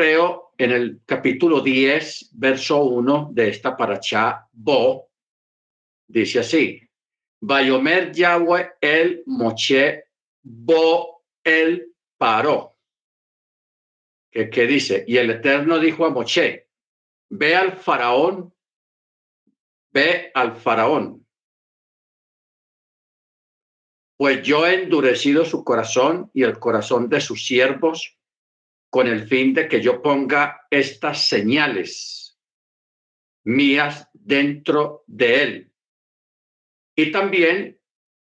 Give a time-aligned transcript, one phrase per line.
[0.00, 5.10] creo en el capítulo 10, verso 1 de esta paracha Bo,
[6.06, 6.80] dice así,
[7.42, 10.04] Bayomer Yahweh el Moche
[10.42, 12.78] Bo el Paró.
[14.30, 15.04] ¿Qué, ¿Qué dice?
[15.06, 16.68] Y el Eterno dijo a Moche,
[17.28, 18.54] ve al faraón,
[19.92, 21.26] ve al faraón,
[24.16, 28.16] pues yo he endurecido su corazón y el corazón de sus siervos
[28.90, 32.38] con el fin de que yo ponga estas señales
[33.44, 35.72] mías dentro de él.
[36.96, 37.80] Y también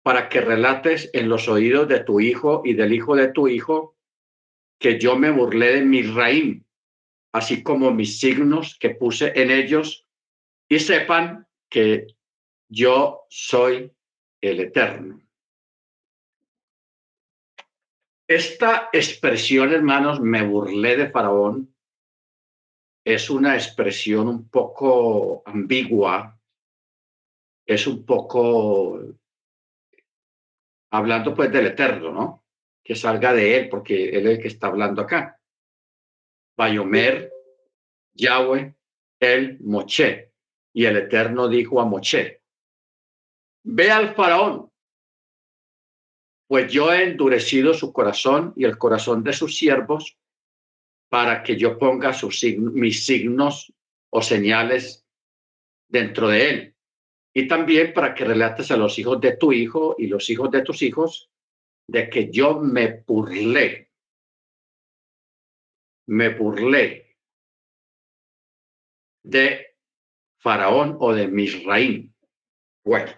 [0.04, 3.98] para que relates en los oídos de tu hijo y del hijo de tu hijo
[4.80, 6.64] que yo me burlé de mi raíz,
[7.34, 10.08] así como mis signos que puse en ellos,
[10.70, 12.08] y sepan que
[12.70, 13.92] yo soy
[14.42, 15.27] el eterno.
[18.28, 21.74] Esta expresión, hermanos, me burlé de Faraón,
[23.06, 26.38] es una expresión un poco ambigua,
[27.66, 29.00] es un poco
[30.92, 32.44] hablando pues del Eterno, ¿no?
[32.84, 35.40] Que salga de él, porque él es el que está hablando acá.
[36.58, 37.32] Bayomer,
[38.14, 38.76] Yahweh,
[39.22, 40.34] el Moche.
[40.74, 42.42] Y el Eterno dijo a Moche,
[43.64, 44.70] ve al faraón
[46.48, 50.18] pues yo he endurecido su corazón y el corazón de sus siervos
[51.10, 53.74] para que yo ponga sus mis signos
[54.10, 55.06] o señales
[55.88, 56.76] dentro de él.
[57.34, 60.62] Y también para que relates a los hijos de tu hijo y los hijos de
[60.64, 61.30] tus hijos
[61.88, 63.92] de que yo me burlé,
[66.08, 67.16] me burlé
[69.24, 69.76] de
[70.40, 72.14] Faraón o de Misraín.
[72.84, 73.12] Bueno,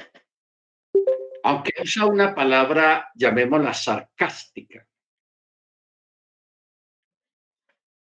[1.43, 4.85] aunque usa una palabra, llamémosla sarcástica.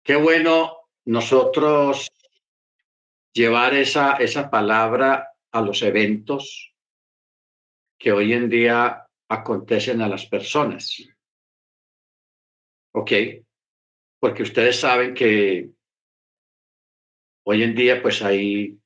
[0.04, 2.10] Qué bueno nosotros
[3.34, 6.76] llevar esa, esa palabra a los eventos
[7.98, 11.08] que hoy en día acontecen a las personas.
[12.94, 13.12] ¿Ok?
[14.20, 15.70] Porque ustedes saben que
[17.46, 18.80] hoy en día pues hay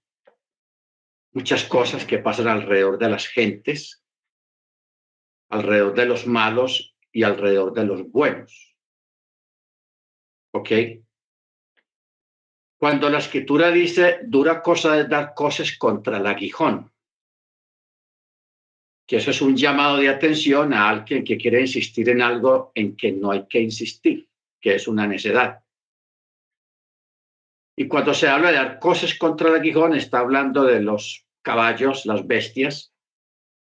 [1.32, 4.03] muchas cosas que pasan alrededor de las gentes
[5.54, 8.76] alrededor de los malos y alrededor de los buenos.
[10.52, 10.72] ¿Ok?
[12.80, 16.92] Cuando la escritura dice, dura cosa de dar cosas contra el aguijón,
[19.08, 22.96] que eso es un llamado de atención a alguien que quiere insistir en algo en
[22.96, 24.28] que no hay que insistir,
[24.60, 25.64] que es una necedad.
[27.78, 32.06] Y cuando se habla de dar cosas contra el aguijón, está hablando de los caballos,
[32.06, 32.93] las bestias,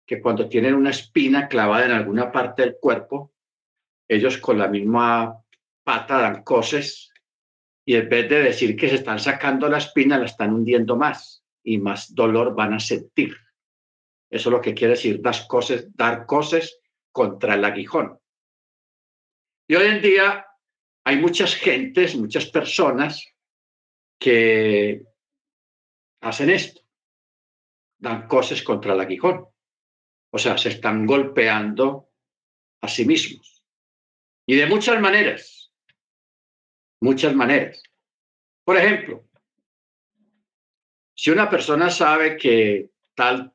[0.09, 3.31] que cuando tienen una espina clavada en alguna parte del cuerpo,
[4.07, 5.39] ellos con la misma
[5.83, 7.11] pata dan cosas
[7.85, 11.45] y en vez de decir que se están sacando la espina, la están hundiendo más
[11.63, 13.37] y más dolor van a sentir.
[14.31, 16.79] Eso es lo que quiere decir dar cosas, dar cosas
[17.11, 18.19] contra el aguijón.
[19.67, 20.43] Y hoy en día
[21.03, 23.23] hay muchas gentes, muchas personas
[24.19, 25.03] que
[26.21, 26.81] hacen esto,
[27.99, 29.45] dan cosas contra el aguijón.
[30.31, 32.09] O sea, se están golpeando
[32.81, 33.63] a sí mismos.
[34.45, 35.71] Y de muchas maneras.
[37.01, 37.81] Muchas maneras.
[38.63, 39.25] Por ejemplo,
[41.15, 43.53] si una persona sabe que tal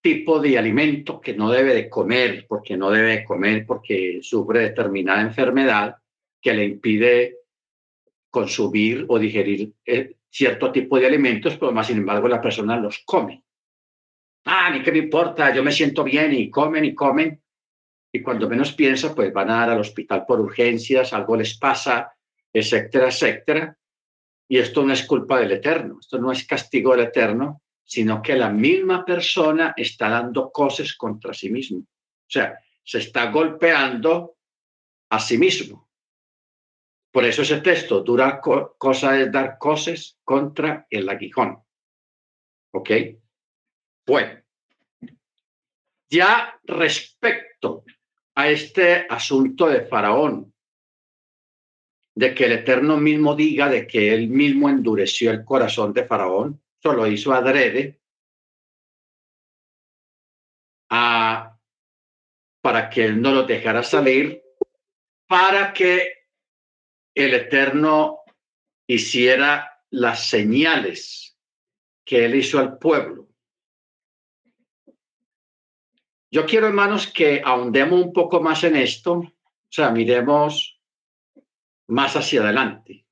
[0.00, 4.60] tipo de alimento que no debe de comer, porque no debe de comer porque sufre
[4.60, 5.96] determinada enfermedad
[6.40, 7.36] que le impide
[8.30, 13.00] consumir o digerir eh, cierto tipo de alimentos, pero más sin embargo la persona los
[13.04, 13.44] come
[14.44, 17.42] ah, ni qué me importa, yo me siento bien y comen y comen.
[18.12, 22.12] Y cuando menos piensa, pues van a dar al hospital por urgencias, algo les pasa,
[22.52, 23.76] etcétera, etcétera.
[24.48, 28.34] Y esto no es culpa del Eterno, esto no es castigo del Eterno, sino que
[28.36, 31.78] la misma persona está dando cosas contra sí mismo.
[31.78, 34.36] O sea, se está golpeando
[35.10, 35.88] a sí mismo.
[37.12, 41.62] Por eso ese texto, dura cosa de dar cosas contra el aguijón.
[42.72, 42.90] ¿Ok?
[44.06, 44.42] Bueno,
[46.10, 47.84] ya respecto
[48.34, 50.52] a este asunto de Faraón,
[52.14, 56.60] de que el Eterno mismo diga de que él mismo endureció el corazón de Faraón,
[56.82, 58.00] solo hizo adrede
[60.90, 61.56] a,
[62.60, 64.42] para que él no lo dejara salir,
[65.26, 66.26] para que
[67.14, 68.18] el Eterno
[68.88, 71.38] hiciera las señales
[72.04, 73.29] que él hizo al pueblo
[76.30, 79.32] yo quiero, hermanos, que ahondemos un poco más en esto, o
[79.68, 80.80] sea, miremos
[81.88, 83.04] más hacia adelante.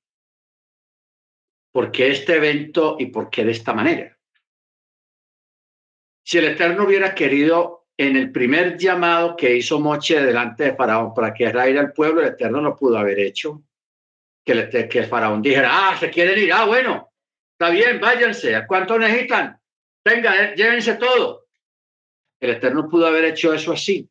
[1.73, 4.17] ¿Por qué este evento y por qué de esta manera?
[6.25, 11.12] Si el Eterno hubiera querido en el primer llamado que hizo Moche delante de Faraón
[11.12, 13.65] para que Israel al pueblo, el Eterno no pudo haber hecho.
[14.44, 17.12] Que el, que Faraón dijera, ah, se quieren ir, ah, bueno,
[17.53, 19.61] está bien, váyanse, ¿a cuánto necesitan?
[20.05, 21.47] Venga, eh, llévense todo.
[22.40, 24.08] El Eterno pudo haber hecho eso así.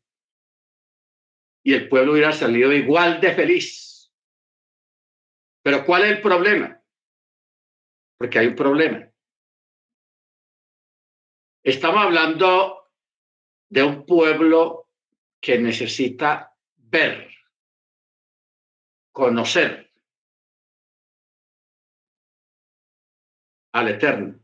[1.62, 4.12] Y el pueblo hubiera salido igual de feliz.
[5.62, 6.82] Pero ¿cuál es el problema?
[8.18, 9.10] Porque hay un problema.
[11.62, 12.90] Estamos hablando
[13.68, 14.88] de un pueblo
[15.40, 17.30] que necesita ver,
[19.12, 19.92] conocer
[23.72, 24.40] al Eterno.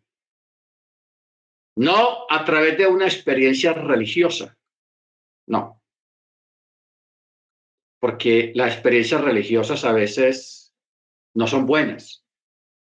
[1.77, 4.57] No a través de una experiencia religiosa,
[5.47, 5.83] no.
[8.01, 10.75] Porque las experiencias religiosas a veces
[11.35, 12.25] no son buenas.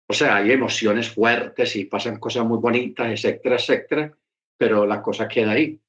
[0.06, 4.18] O sea, hay emociones fuertes y pasan cosas muy bonitas, etcétera, etcétera,
[4.56, 5.80] pero la cosa queda ahí.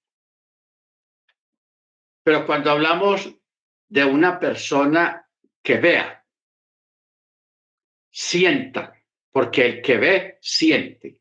[2.24, 3.36] Pero cuando hablamos
[3.88, 5.30] de una persona
[5.62, 6.26] que vea,
[8.10, 9.00] sienta,
[9.32, 11.20] porque el que ve, siente.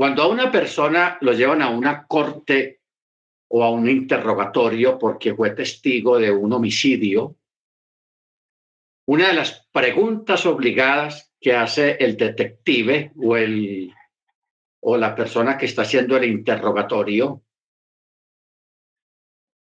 [0.00, 2.80] Cuando a una persona lo llevan a una corte
[3.48, 7.36] o a un interrogatorio porque fue testigo de un homicidio,
[9.08, 13.92] una de las preguntas obligadas que hace el detective o, el,
[14.80, 17.42] o la persona que está haciendo el interrogatorio,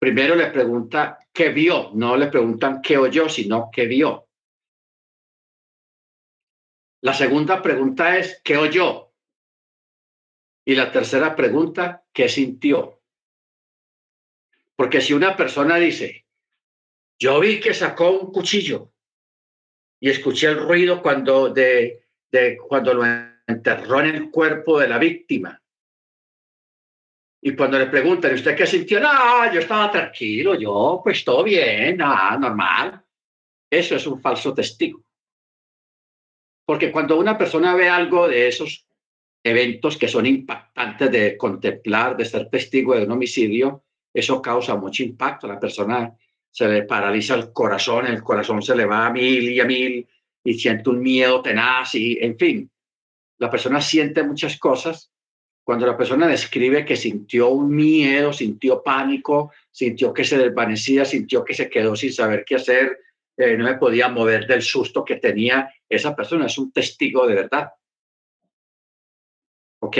[0.00, 4.26] primero le pregunta qué vio, no le preguntan qué oyó, sino qué vio.
[7.02, 9.03] La segunda pregunta es qué oyó.
[10.64, 13.02] Y la tercera pregunta, ¿qué sintió?
[14.76, 16.26] Porque si una persona dice,
[17.18, 18.92] yo vi que sacó un cuchillo
[20.00, 22.04] y escuché el ruido cuando, de,
[22.66, 23.04] cuando lo
[23.46, 25.60] enterró en el cuerpo de la víctima.
[27.42, 29.00] Y cuando le preguntan, ¿usted qué sintió?
[29.00, 33.04] No, yo estaba tranquilo, yo, pues todo bien, nada, normal.
[33.70, 35.04] Eso es un falso testigo.
[36.64, 38.86] Porque cuando una persona ve algo de esos
[39.44, 45.02] eventos que son impactantes de contemplar, de ser testigo de un homicidio, eso causa mucho
[45.02, 45.46] impacto.
[45.46, 46.12] La persona
[46.50, 50.08] se le paraliza el corazón, el corazón se le va a mil y a mil
[50.42, 52.70] y siente un miedo tenaz y, en fin,
[53.38, 55.10] la persona siente muchas cosas.
[55.62, 61.44] Cuando la persona describe que sintió un miedo, sintió pánico, sintió que se desvanecía, sintió
[61.44, 62.98] que se quedó sin saber qué hacer,
[63.36, 67.34] eh, no me podía mover del susto que tenía, esa persona es un testigo de
[67.34, 67.70] verdad.
[69.84, 69.98] ¿Ok?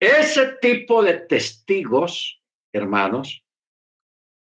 [0.00, 2.42] Ese tipo de testigos,
[2.72, 3.46] hermanos,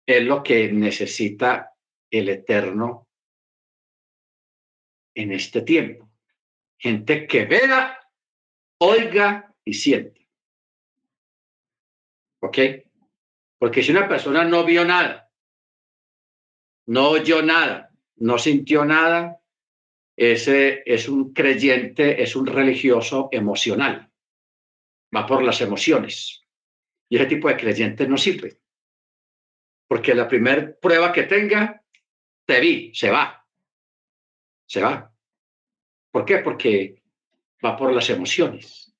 [0.05, 1.73] es lo que necesita
[2.11, 3.08] el Eterno
[5.14, 6.12] en este tiempo.
[6.79, 7.99] Gente que vea,
[8.79, 10.29] oiga y siente.
[12.43, 12.59] ¿Ok?
[13.59, 15.32] Porque si una persona no vio nada,
[16.88, 19.41] no oyó nada, no sintió nada,
[20.17, 24.11] ese es un creyente, es un religioso emocional.
[25.15, 26.43] Va por las emociones.
[27.09, 28.59] Y ese tipo de creyente no sirve.
[29.87, 31.83] Porque la primera prueba que tenga,
[32.47, 33.47] te vi, se va.
[34.67, 35.13] Se va.
[36.11, 36.38] ¿Por qué?
[36.38, 37.02] Porque
[37.64, 38.95] va por las emociones.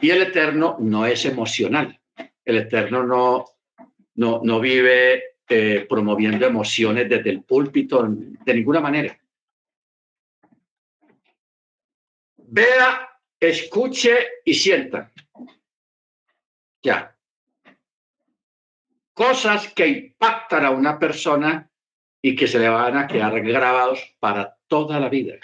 [0.00, 2.00] Y el Eterno no es emocional.
[2.44, 3.44] El Eterno no,
[4.16, 9.18] no, no vive eh, promoviendo emociones desde el púlpito de ninguna manera.
[12.50, 15.12] Vea, escuche y sienta.
[16.82, 17.16] Ya.
[19.12, 21.70] Cosas que impactan a una persona
[22.22, 25.36] y que se le van a quedar grabados para toda la vida.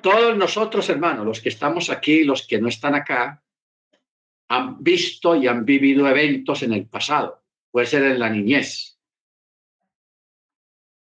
[0.00, 3.42] Todos nosotros, hermanos, los que estamos aquí, los que no están acá,
[4.48, 7.44] han visto y han vivido eventos en el pasado.
[7.70, 8.91] Puede ser en la niñez,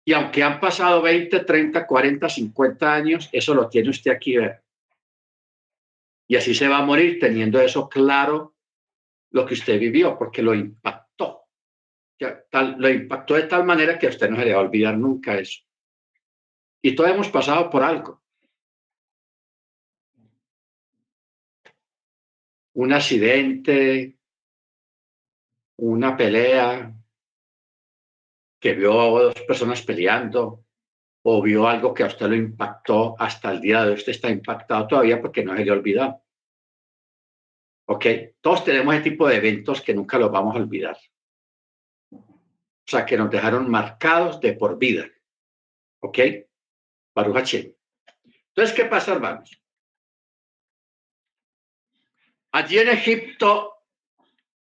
[0.09, 4.37] y aunque han pasado 20, 30, 40, 50 años, eso lo tiene usted aquí.
[6.29, 8.55] Y así se va a morir teniendo eso claro
[9.33, 11.49] lo que usted vivió, porque lo impactó.
[12.21, 15.65] Lo impactó de tal manera que usted no se le va a olvidar nunca eso.
[16.81, 18.23] Y todos hemos pasado por algo.
[22.75, 24.17] Un accidente,
[25.79, 26.95] una pelea,
[28.59, 30.65] que vio a dos personas peleando
[31.23, 34.31] o vio algo que a usted lo impactó hasta el día de hoy, usted está
[34.31, 36.23] impactado todavía porque no se le olvidado.
[37.89, 38.07] ¿Ok?
[38.41, 40.97] Todos tenemos ese tipo de eventos que nunca los vamos a olvidar.
[42.13, 45.07] O sea, que nos dejaron marcados de por vida.
[46.01, 46.19] ¿Ok?
[47.15, 49.61] Baruch Entonces, ¿qué pasa, hermanos?
[52.53, 53.76] Allí en Egipto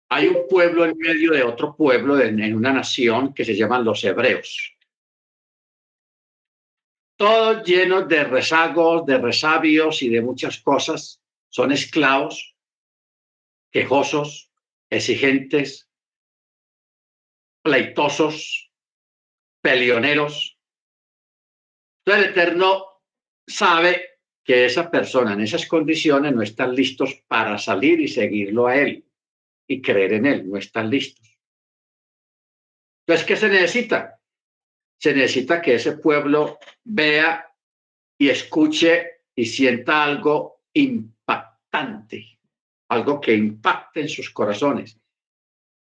[0.09, 4.05] hay un pueblo en medio de otro pueblo, en, una nación que se llaman los
[4.05, 4.77] hebreos.
[7.17, 11.23] Todos llenos de rezagos, de resabios y de muchas cosas.
[11.49, 12.57] Son esclavos,
[13.71, 14.51] quejosos,
[14.91, 15.89] exigentes,
[17.63, 18.71] pleitosos,
[19.63, 20.59] peleoneros.
[22.05, 22.85] Entonces el Eterno
[23.47, 28.77] sabe que esa persona en esas condiciones no están listos para salir y seguirlo a
[28.77, 29.05] él
[29.67, 31.39] y creer en él, no están listos.
[33.07, 34.21] Entonces, ¿qué se necesita?
[34.99, 37.55] Se necesita que ese pueblo vea
[38.19, 42.39] y escuche y sienta algo impactante,
[42.89, 44.99] algo que impacte en sus corazones,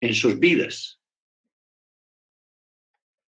[0.01, 1.01] en sus vidas.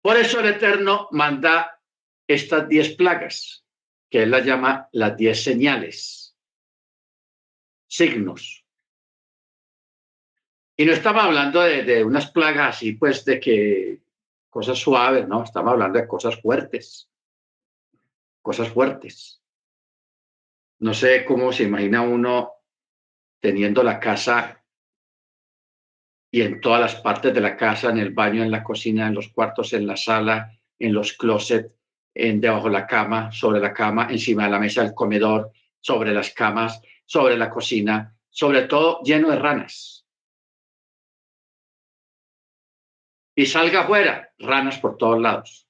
[0.03, 1.81] Por eso el Eterno manda
[2.27, 3.65] estas diez plagas
[4.11, 6.37] que él la llama las diez señales,
[7.89, 8.64] signos.
[10.77, 14.01] Y no estamos hablando de, unas plagas así, pues, de que
[14.51, 17.09] cosas suaves, no, estamos hablando de cosas fuertes,
[18.43, 19.41] cosas fuertes.
[20.81, 22.53] No sé cómo se imagina uno
[23.41, 24.65] teniendo la casa
[26.31, 29.15] y en todas las partes de la casa, en el baño, en la cocina, en
[29.15, 30.51] los cuartos, en la sala,
[30.81, 31.73] en los closets,
[32.13, 36.13] en, debajo de la cama, sobre la cama, encima de la mesa del comedor, sobre
[36.13, 40.04] las camas, sobre la cocina, sobre todo lleno de ranas.
[43.35, 45.67] Y salga afuera, ranas por todos lados.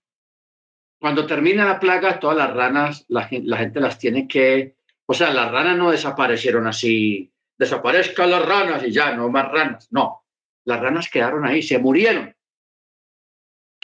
[1.01, 5.51] Cuando termina la plaga, todas las ranas, la, gente las tiene que, o sea, las
[5.51, 10.25] ranas no desaparecieron así, desaparezcan las ranas y ya, no más ranas, no,
[10.65, 12.35] las ranas quedaron ahí, se murieron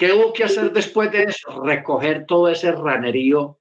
[0.01, 1.63] ¿Qué hubo que hacer después de eso?
[1.63, 3.61] Recoger todo ese ranerío,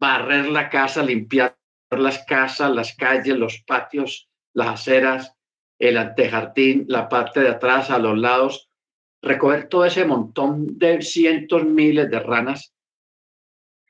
[0.00, 1.58] barrer la casa, limpiar
[1.90, 5.36] las casas, las calles, los patios, las aceras,
[5.78, 8.70] el antejardín, la parte de atrás, a los lados,
[9.22, 12.74] recoger todo ese montón de cientos, miles de ranas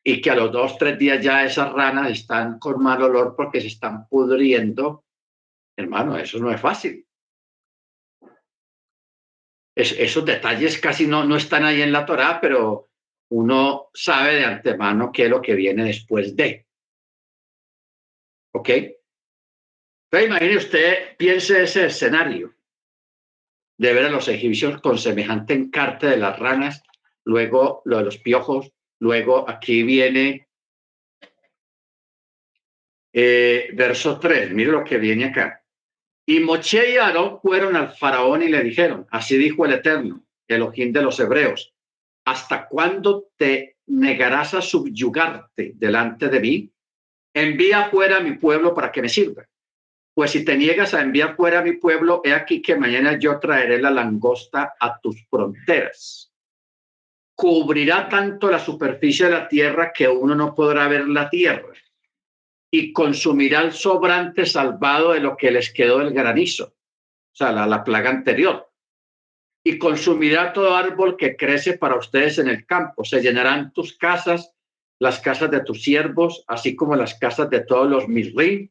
[0.04, 3.60] y que a los dos, tres días ya esas ranas están con mal olor porque
[3.60, 5.04] se están pudriendo.
[5.76, 7.06] Hermano, eso no es fácil
[9.74, 12.90] esos detalles casi no, no están ahí en la Torá, pero
[13.30, 16.66] uno sabe de antemano qué es lo que viene después de.
[18.54, 18.68] ¿Ok?
[20.10, 22.54] Pero imagine usted, piense ese escenario
[23.82, 26.84] de ver a los egipcios con semejante encarte de las ranas,
[27.24, 28.70] luego lo de los piojos,
[29.00, 30.46] luego aquí viene
[33.12, 35.64] eh, verso 3, mire lo que viene acá.
[36.24, 40.62] Y Moche y Aarón fueron al faraón y le dijeron, así dijo el Eterno, el
[40.62, 41.74] ojín de los hebreos,
[42.24, 46.72] ¿hasta cuándo te negarás a subyugarte delante de mí?
[47.34, 49.44] Envía fuera a mi pueblo para que me sirva.
[50.14, 53.38] Pues si te niegas a enviar fuera a mi pueblo, he aquí que mañana yo
[53.38, 56.30] traeré la langosta a tus fronteras.
[57.34, 61.72] Cubrirá tanto la superficie de la tierra que uno no podrá ver la tierra
[62.74, 67.84] y consumirá el sobrante salvado de lo que les quedó del granizo, o sea, la,
[67.84, 68.70] plaga anterior.
[69.62, 73.04] Y consumirá todo árbol que crece para ustedes en el campo.
[73.04, 74.54] Se llenarán tus casas,
[74.98, 78.70] las casas de tus siervos, así como las casas de todos los misrim,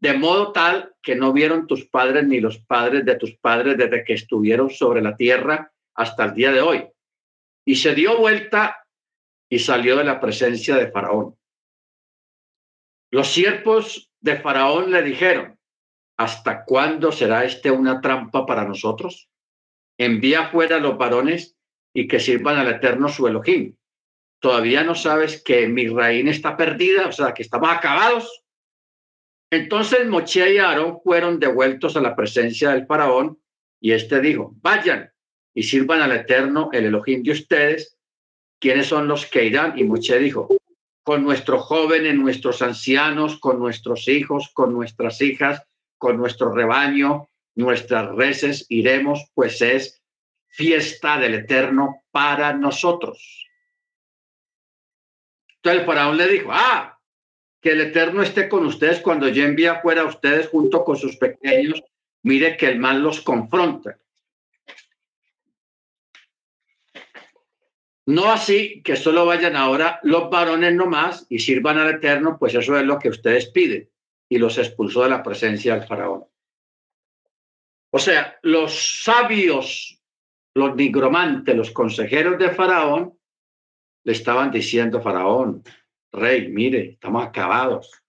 [0.00, 4.02] de modo tal que no vieron tus padres ni los padres de tus padres desde
[4.02, 6.88] que estuvieron sobre la tierra hasta el día de hoy.
[7.66, 8.86] Y se dio vuelta
[9.50, 11.36] y salió de la presencia de Faraón.
[13.10, 15.58] Los siervos de Faraón le dijeron,
[16.16, 19.28] ¿hasta cuándo será este una trampa para nosotros?
[19.98, 21.58] Envía fuera los varones
[21.92, 23.76] y que sirvan al Eterno su Elohim.
[24.40, 27.08] ¿Todavía no sabes que mi reina está perdida?
[27.08, 28.44] O sea, que estamos acabados.
[29.50, 33.40] Entonces Moche y Aarón fueron devueltos a la presencia del faraón
[33.80, 35.10] y éste dijo, vayan
[35.54, 37.96] y sirvan al Eterno, el Elohim de ustedes.
[38.60, 39.76] ¿Quiénes son los que irán?
[39.76, 40.48] Y Moche dijo,
[41.02, 45.62] con nuestros jóvenes, nuestros ancianos, con nuestros hijos, con nuestras hijas,
[45.98, 50.00] con nuestro rebaño, nuestras reses, iremos, pues es
[50.46, 53.48] fiesta del Eterno para nosotros.
[55.56, 56.99] Entonces el faraón le dijo, ah,
[57.60, 61.16] que el Eterno esté con ustedes cuando yo envíe fuera a ustedes junto con sus
[61.16, 61.82] pequeños,
[62.22, 63.98] mire que el mal los confronta.
[68.06, 72.76] No así que solo vayan ahora los varones nomás y sirvan al Eterno, pues eso
[72.78, 73.88] es lo que ustedes piden.
[74.28, 76.24] Y los expulsó de la presencia del faraón.
[77.90, 80.00] O sea, los sabios
[80.54, 83.16] los nigromantes, los consejeros de Faraón,
[84.04, 85.62] le estaban diciendo, Faraón,
[86.12, 88.02] rey, mire, estamos acabados.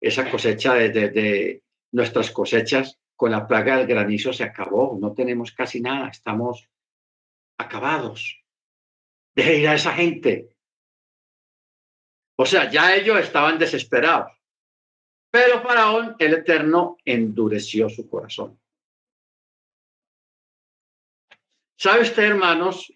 [0.00, 5.80] Esa cosecha de, nuestras cosechas con la plaga del granizo se acabó, no tenemos casi
[5.80, 6.68] nada, estamos
[7.58, 8.42] acabados.
[9.34, 10.56] Deje ir a esa gente.
[12.36, 14.32] O sea, ya ellos estaban desesperados.
[15.30, 18.58] Pero Faraón, el Eterno, endureció su corazón.
[21.76, 22.92] ¿Sabe usted, hermanos,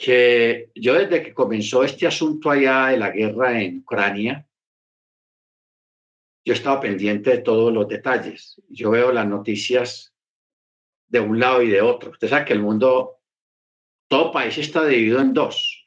[0.00, 4.48] que yo desde que comenzó este asunto allá de la guerra en Ucrania,
[6.42, 8.58] yo estaba pendiente de todos los detalles.
[8.70, 10.14] Yo veo las noticias
[11.06, 12.12] de un lado y de otro.
[12.12, 13.20] Usted sabe que el mundo,
[14.08, 15.84] todo país está dividido en dos.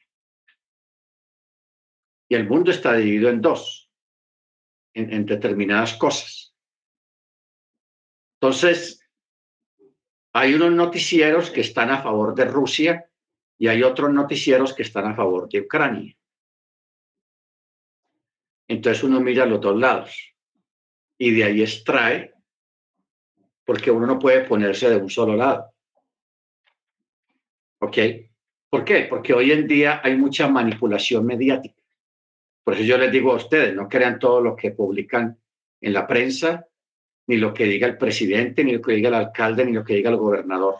[2.28, 3.90] Y el mundo está dividido en dos,
[4.94, 6.54] en, en determinadas cosas.
[8.40, 9.04] Entonces,
[10.32, 13.10] hay unos noticieros que están a favor de Rusia
[13.58, 16.16] y hay otros noticieros que están a favor de Ucrania.
[18.68, 20.34] Entonces uno mira los dos lados
[21.18, 22.32] y de ahí extrae,
[23.64, 25.72] porque uno no puede ponerse de un solo lado.
[27.80, 27.98] ¿Ok?
[28.68, 29.06] ¿Por qué?
[29.08, 31.80] Porque hoy en día hay mucha manipulación mediática.
[32.64, 35.38] Por eso yo les digo a ustedes, no crean todo lo que publican
[35.80, 36.66] en la prensa,
[37.26, 39.94] ni lo que diga el presidente, ni lo que diga el alcalde, ni lo que
[39.94, 40.76] diga el gobernador.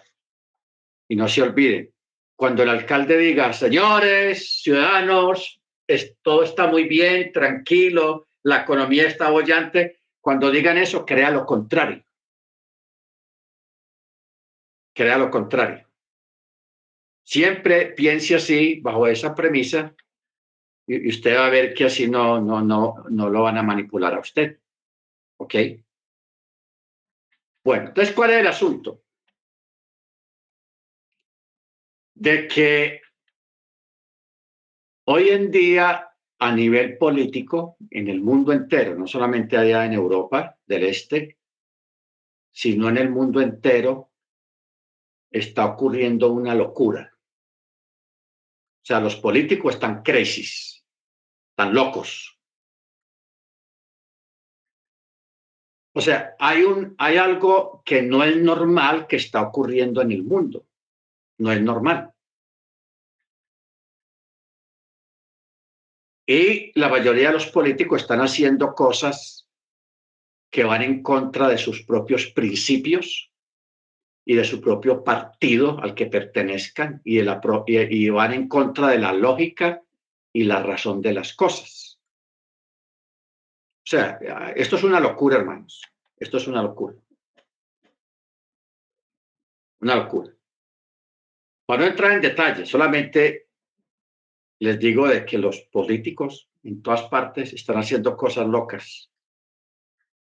[1.08, 1.93] Y no se olviden,
[2.36, 5.60] cuando el alcalde diga, señores, ciudadanos,
[6.22, 12.04] todo está muy bien, tranquilo, la economía está bollante, cuando digan eso, crea lo contrario.
[14.94, 15.88] Crea lo contrario.
[17.24, 19.94] Siempre piense así, bajo esa premisa,
[20.86, 24.14] y usted va a ver que así no, no, no, no lo van a manipular
[24.14, 24.58] a usted.
[25.38, 25.54] ¿Ok?
[27.64, 29.03] Bueno, entonces, ¿cuál es el asunto?
[32.14, 33.00] De que
[35.06, 40.56] hoy en día, a nivel político, en el mundo entero, no solamente allá en Europa
[40.66, 41.38] del Este,
[42.52, 44.12] sino en el mundo entero,
[45.30, 47.12] está ocurriendo una locura.
[48.84, 50.84] O sea, los políticos están crisis,
[51.50, 52.38] están locos.
[55.96, 60.22] O sea, hay, un, hay algo que no es normal que está ocurriendo en el
[60.22, 60.66] mundo.
[61.38, 62.14] No es normal.
[66.26, 69.46] Y la mayoría de los políticos están haciendo cosas
[70.50, 73.30] que van en contra de sus propios principios
[74.24, 77.20] y de su propio partido al que pertenezcan y,
[78.08, 79.82] van en contra de la lógica
[80.32, 82.00] y la razón de las cosas.
[83.84, 84.18] O sea,
[84.56, 85.82] esto es una locura, hermanos.
[86.16, 86.94] Esto es una locura.
[89.80, 90.33] Una locura.
[91.66, 93.48] Para no entrar en detalle, solamente
[94.60, 99.10] les digo de que los políticos en todas partes están haciendo cosas locas.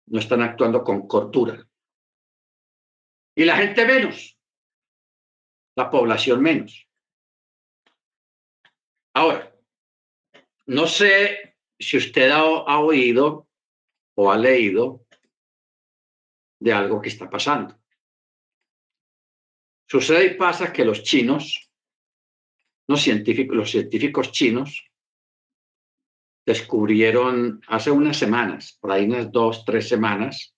[0.06, 1.66] No están actuando con cordura.
[3.34, 4.38] Y la gente menos.
[5.76, 6.88] La población menos.
[9.14, 9.54] Ahora,
[10.66, 13.48] no sé si usted ha, oído
[14.14, 15.06] o ha leído
[16.60, 17.78] de algo que está pasando.
[19.88, 21.70] Sucede y pasa que los chinos,
[22.88, 24.84] los científicos, los científicos chinos,
[26.44, 30.54] descubrieron hace unas semanas, por ahí unas dos, tres semanas,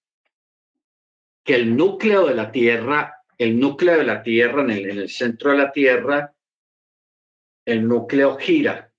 [1.44, 5.08] que el núcleo de la Tierra, el núcleo de la Tierra, en el, en el
[5.08, 6.34] centro de la Tierra,
[7.66, 8.92] el núcleo gira.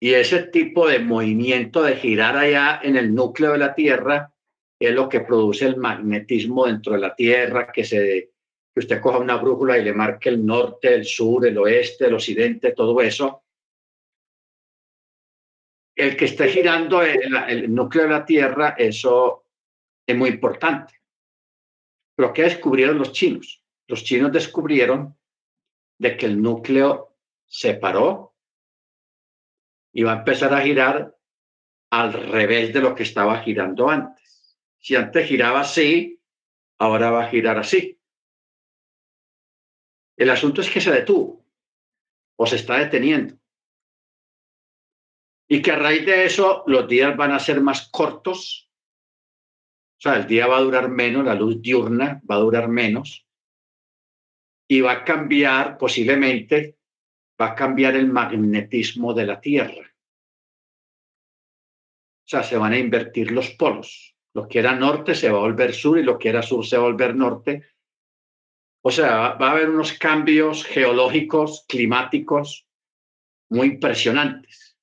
[0.00, 4.32] Y ese tipo de movimiento de girar allá en el núcleo de la Tierra
[4.78, 8.32] es lo que produce el magnetismo dentro de la Tierra, que, se,
[8.74, 12.14] que usted coja una brújula y le marque el norte, el sur, el oeste, el
[12.14, 13.42] occidente, todo eso.
[15.94, 19.44] El que esté girando el, núcleo de la Tierra, eso
[20.06, 21.00] es muy importante.
[22.14, 23.62] Pero ¿qué descubrieron los chinos?
[23.88, 25.16] Los chinos descubrieron
[25.98, 28.34] de que el núcleo se paró
[29.94, 31.16] y va a empezar a girar
[31.90, 34.25] al revés de lo que estaba girando antes.
[34.86, 36.22] Si antes giraba así,
[36.78, 38.00] ahora va a girar así.
[40.16, 41.44] El asunto es que se detuvo
[42.36, 43.36] o se está deteniendo.
[45.48, 48.70] Y que a raíz de eso los días van a ser más cortos.
[49.98, 53.26] O sea, el día va a durar menos, la luz diurna va a durar menos.
[54.68, 56.78] Y va a cambiar posiblemente
[57.40, 59.92] va a cambiar el magnetismo de la Tierra.
[62.24, 64.15] O sea, se van a invertir los polos.
[64.36, 66.76] Lo que era norte se va a volver sur y lo que era sur se
[66.76, 67.64] va a volver norte
[68.82, 72.66] O sea, va a haber unos cambios geológicos, climáticos
[73.48, 74.76] muy impresionantes.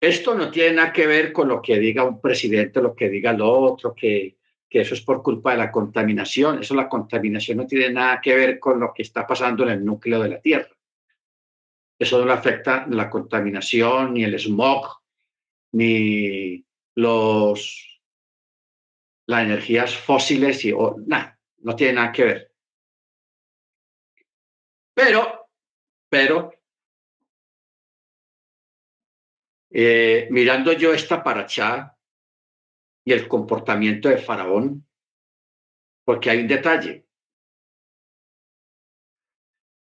[0.00, 3.32] Esto no tiene nada que ver con lo que diga un presidente, lo que diga
[3.32, 6.60] el otro, que, que eso es por culpa de la contaminación.
[6.60, 9.84] Eso, la contaminación no tiene nada que ver con lo que está pasando en el
[9.84, 10.74] núcleo de la Tierra.
[11.98, 15.02] Eso no le afecta la contaminación, ni el smog,
[15.72, 16.64] ni
[16.94, 17.91] los,
[19.26, 20.72] las energías fósiles, y,
[21.06, 22.52] nada, no tiene nada que ver.
[24.94, 25.48] Pero,
[26.08, 26.52] pero,
[29.70, 31.96] eh, mirando yo esta paracha
[33.04, 34.86] y el comportamiento de Faraón,
[36.04, 37.06] porque hay un detalle.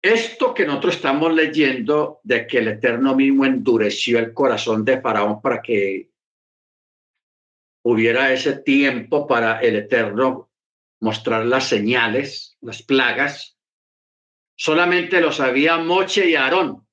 [0.02, 5.40] Esto que nosotros estamos leyendo de que el Eterno mismo endureció el corazón de Faraón
[5.40, 6.10] para que
[7.88, 10.50] hubiera ese tiempo para el Eterno
[11.00, 13.56] mostrar las señales, las plagas,
[14.56, 16.86] Solamente lo sabía Moche y Aarón.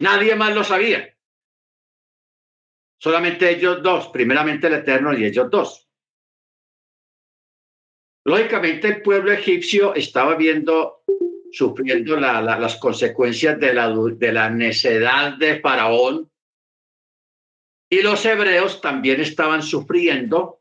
[0.00, 1.16] Nadie más lo sabía.
[2.98, 5.88] Solamente ellos dos, primeramente el Eterno y ellos dos.
[8.24, 11.04] Lógicamente el pueblo egipcio estaba viendo,
[11.52, 16.29] sufriendo las consecuencias de la, de la necedad de Faraón
[17.92, 20.60] y los hebreos también estaban sufriendo,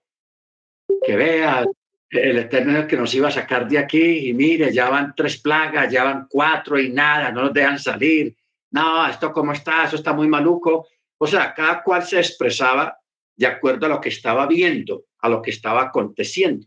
[1.05, 1.67] que vean,
[2.09, 5.91] el Eterno que nos iba a sacar de aquí y mire, ya van tres plagas,
[5.91, 8.35] ya van cuatro y nada, no nos dejan salir.
[8.71, 10.87] No, esto cómo está, eso está muy maluco.
[11.19, 12.97] O sea, cada cual se expresaba
[13.35, 16.65] de acuerdo a lo que estaba viendo, a lo que estaba aconteciendo.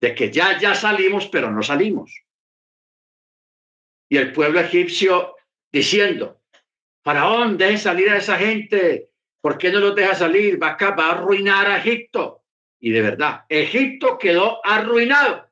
[0.00, 2.24] De que ya, ya salimos, pero no salimos.
[4.08, 5.36] Y el pueblo egipcio
[5.70, 6.40] diciendo,
[7.06, 9.12] Faraón, dejen salir a esa gente.
[9.40, 10.60] ¿Por qué no los deja salir?
[10.60, 12.42] Va, acá, va a arruinar a Egipto.
[12.80, 15.48] Y de verdad, Egipto quedó arruinado.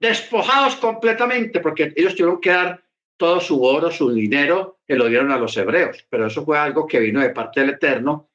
[0.00, 2.84] Despojados completamente, porque ellos tuvieron que dar
[3.16, 6.04] todo su oro, su dinero, que lo dieron a los hebreos.
[6.10, 8.28] Pero eso fue algo que vino de parte del Eterno,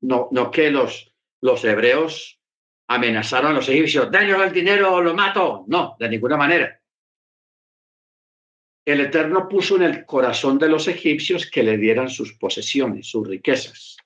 [0.00, 2.40] no, no que los, los hebreos
[2.88, 5.64] amenazaron a los egipcios, daño al dinero lo mato.
[5.68, 6.77] No, de ninguna manera.
[8.88, 13.28] El Eterno puso en el corazón de los egipcios que le dieran sus posesiones, sus
[13.28, 13.98] riquezas.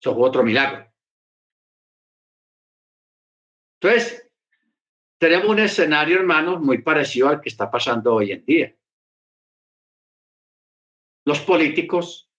[0.00, 0.90] Eso fue otro milagro.
[3.78, 4.30] Entonces,
[5.18, 8.74] tenemos un escenario, hermanos, muy parecido al que está pasando hoy en día.
[11.26, 12.30] Los políticos,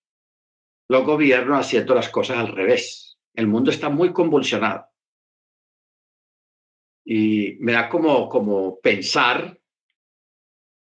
[0.90, 3.20] los gobiernos haciendo las cosas al revés.
[3.36, 4.88] El mundo está muy convulsionado.
[7.06, 9.60] Y me da como, como pensar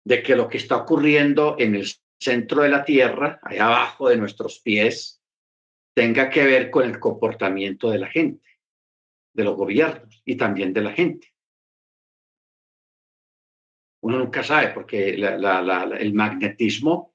[0.08, 1.86] de que lo que está ocurriendo en el
[2.18, 5.22] centro de la Tierra, allá abajo de nuestros pies,
[5.94, 8.48] tenga que ver con el comportamiento de la gente,
[9.34, 11.34] de los gobiernos y también de la gente.
[14.00, 17.14] Uno nunca sabe porque el magnetismo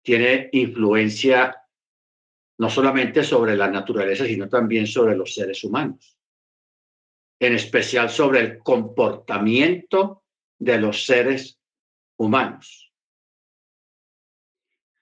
[0.00, 1.60] tiene influencia
[2.60, 6.16] no solamente sobre la naturaleza, sino también sobre los seres humanos,
[7.40, 10.21] en especial sobre el comportamiento
[10.62, 11.60] de los seres
[12.16, 12.92] humanos.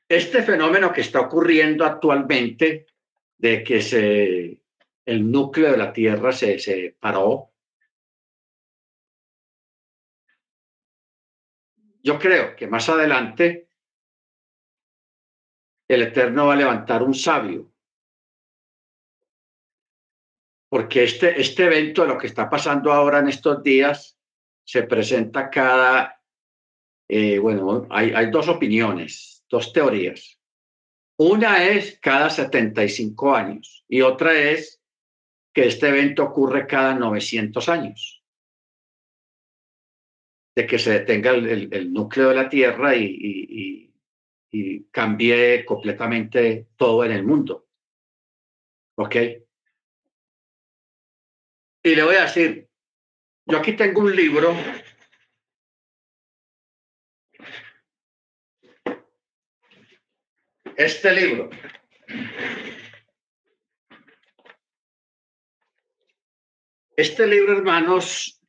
[0.09, 2.87] Este fenómeno que está ocurriendo actualmente
[3.37, 4.62] de que se,
[5.05, 7.53] el núcleo de la Tierra se separó,
[12.03, 13.68] yo creo que más adelante
[15.88, 17.70] el Eterno va a levantar un sabio.
[20.70, 24.19] Porque este, este evento, lo que está pasando ahora en estos días,
[24.64, 26.23] se presenta cada,
[27.09, 30.38] eh, bueno, hay, dos opiniones dos teorías.
[31.18, 34.81] Una es cada 75 años y otra es
[35.53, 38.25] que este evento ocurre cada 900 años.
[40.55, 43.90] De que se detenga el, núcleo de la Tierra y,
[44.53, 47.66] y cambie completamente todo en el mundo.
[48.96, 49.16] ¿Ok?
[51.83, 52.69] Y le voy a decir,
[53.50, 54.54] yo aquí tengo un libro
[60.76, 61.50] este libro.
[66.96, 68.40] Este libro, hermanos,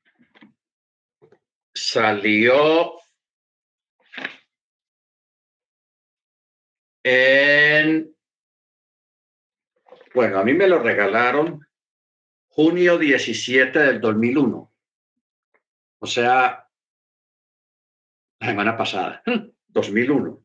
[1.73, 2.99] salió
[7.03, 8.15] en,
[10.13, 11.65] bueno, a mí me lo regalaron
[12.47, 14.70] junio 17 del 2001,
[16.01, 16.67] o sea,
[18.39, 19.21] la semana pasada,
[19.67, 20.41] 2001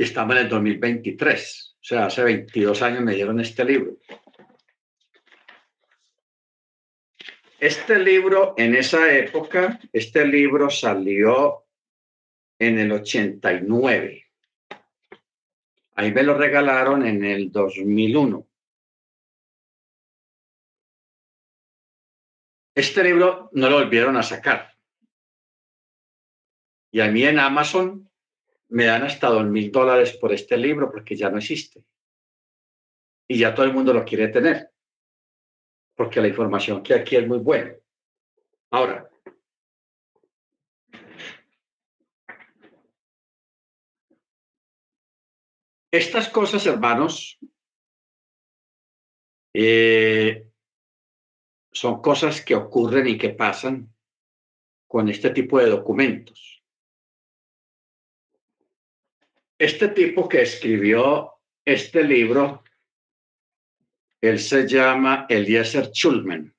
[0.00, 1.76] y estamos en el 2023.
[1.76, 3.98] O sea, hace 22 años me dieron este libro.
[7.58, 11.66] Este libro, en esa época, este libro salió
[12.58, 14.26] en el 89.
[15.96, 18.46] Ahí me lo regalaron en el 2001.
[22.74, 24.74] Este libro no lo volvieron a sacar.
[26.92, 28.10] Y a mí en Amazon
[28.68, 31.84] me dan hasta dos mil dólares por este libro porque ya no existe.
[33.28, 34.70] Y ya todo el mundo lo quiere tener.
[35.94, 37.74] Porque la información que aquí es muy buena.
[38.70, 39.10] Ahora,
[45.90, 47.38] estas cosas, hermanos,
[49.52, 50.49] eh,
[51.72, 53.94] son cosas que ocurren y que pasan
[54.86, 56.64] con este tipo de documentos.
[59.58, 62.64] Este tipo que escribió este libro,
[64.20, 66.54] él se llama Eliezer Schulman.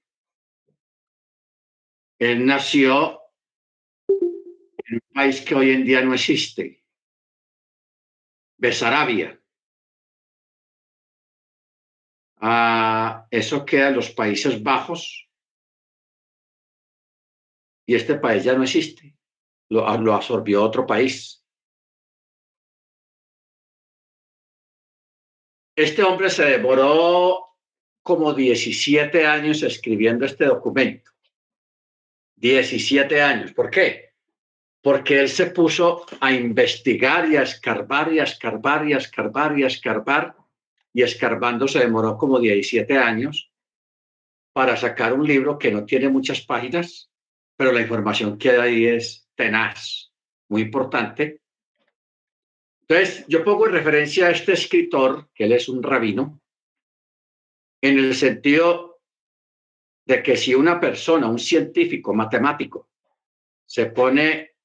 [2.20, 3.20] Él nació
[4.08, 6.84] en un país que hoy en día no existe,
[8.58, 9.41] Besarabia.
[12.42, 15.30] Ah, eso queda en los Países Bajos
[17.86, 19.16] y este país ya no existe,
[19.70, 21.46] lo, lo absorbió otro país.
[25.76, 27.58] Este hombre se demoró
[28.02, 31.12] como 17 años escribiendo este documento.
[32.38, 33.54] 17 años.
[33.54, 34.14] ¿Por qué?
[34.82, 39.60] Porque él se puso a investigar y a escarbar y a escarbar y a escarbar
[39.60, 40.36] y a escarbar
[40.94, 43.52] y escarbando se demoró como 17 años
[44.54, 47.10] para sacar un libro que no tiene muchas páginas,
[47.56, 50.12] pero la información que hay es tenaz,
[50.50, 51.42] muy importante.
[52.82, 56.42] Entonces, yo pongo en referencia a este escritor, que él es un rabino,
[57.82, 59.02] en el sentido
[60.06, 62.90] de que si una persona, un científico, matemático,
[63.66, 64.56] se pone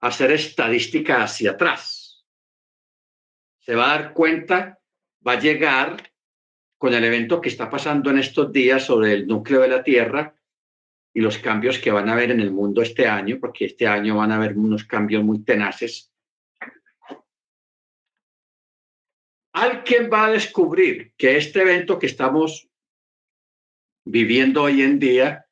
[0.00, 2.26] a hacer estadística hacia atrás,
[3.60, 4.79] se va a dar cuenta
[5.26, 6.10] va a llegar
[6.78, 10.34] con el evento que está pasando en estos días sobre el núcleo de la Tierra
[11.12, 14.16] y los cambios que van a haber en el mundo este año, porque este año
[14.16, 16.12] van a haber unos cambios muy tenaces.
[19.52, 22.70] Alguien va a descubrir que este evento que estamos
[24.04, 25.46] viviendo hoy en día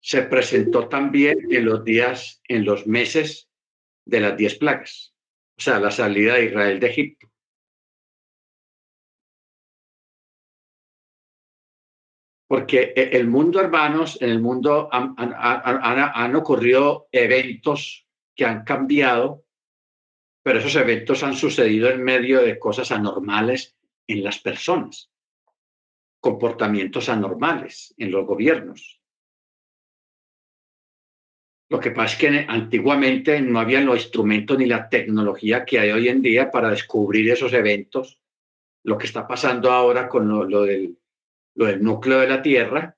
[0.00, 3.48] se presentó también en los días, en los meses
[4.04, 5.14] de las diez plagas,
[5.56, 7.33] o sea, la salida de Israel de Egipto.
[12.46, 19.44] Porque e, el mundo, hermanos, en el mundo han, ocurrido eventos que han cambiado,
[20.42, 23.76] pero esos eventos han sucedido en medio de cosas anormales
[24.06, 25.10] en las personas,
[26.20, 29.00] comportamientos anormales en los gobiernos.
[31.70, 35.90] Lo que pasa es que antiguamente no había los instrumentos ni la tecnología que hay
[35.90, 38.20] hoy en día para descubrir esos eventos.
[38.84, 40.98] Lo que está pasando ahora con lo del
[41.54, 42.96] lo del núcleo de la Tierra,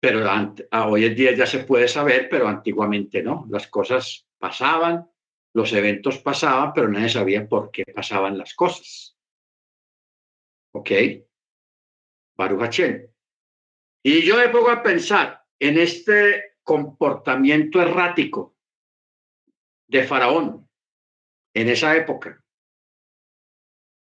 [0.00, 0.26] pero
[0.86, 3.46] hoy en día ya se puede saber, pero antiguamente no.
[3.50, 5.10] Las cosas pasaban,
[5.54, 9.18] los eventos pasaban, pero nadie sabía por qué pasaban las cosas.
[10.72, 10.90] ¿Ok?
[12.36, 12.80] Baruch
[14.02, 18.56] Y yo me pongo a pensar en este comportamiento errático
[19.88, 20.68] de Faraón
[21.54, 22.42] en esa época.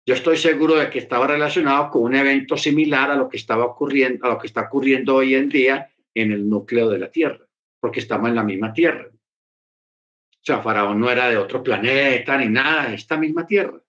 [0.05, 3.65] Yo estoy seguro de que estaba relacionado con un evento similar a lo que estaba
[3.65, 7.47] ocurriendo, a lo que está ocurriendo hoy en día en el núcleo de la Tierra,
[7.79, 9.09] porque estamos en la misma Tierra.
[9.09, 13.81] O sea, Faraón no era de otro planeta ni nada, esta misma Tierra.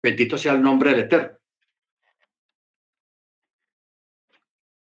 [0.00, 1.38] Bendito sea el nombre del Eterno.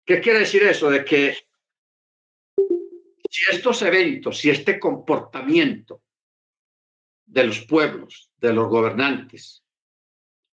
[0.04, 0.90] ¿Qué quiere decir eso?
[0.90, 1.36] De que
[3.30, 6.02] si estos eventos, si este comportamiento
[7.24, 9.64] de los pueblos, de los gobernantes.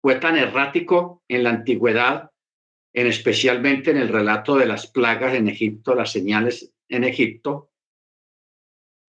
[0.02, 2.32] Fue tan errático en la antigüedad,
[2.94, 7.72] en especialmente en el relato de las plagas en Egipto, las señales en Egipto.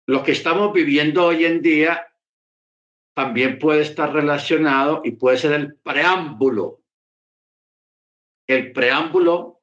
[0.06, 2.06] Lo que estamos viviendo hoy en día
[3.14, 6.80] también puede estar relacionado y puede ser el preámbulo,
[8.46, 9.60] el preámbulo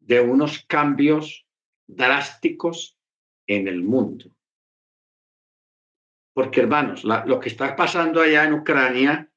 [0.00, 1.46] de unos cambios
[1.86, 2.98] drásticos
[3.46, 4.35] en el mundo.
[6.36, 9.32] Porque, hermanos, lo que está pasando allá en Ucrania,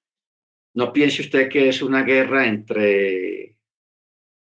[0.75, 3.55] no piense usted que es una guerra entre,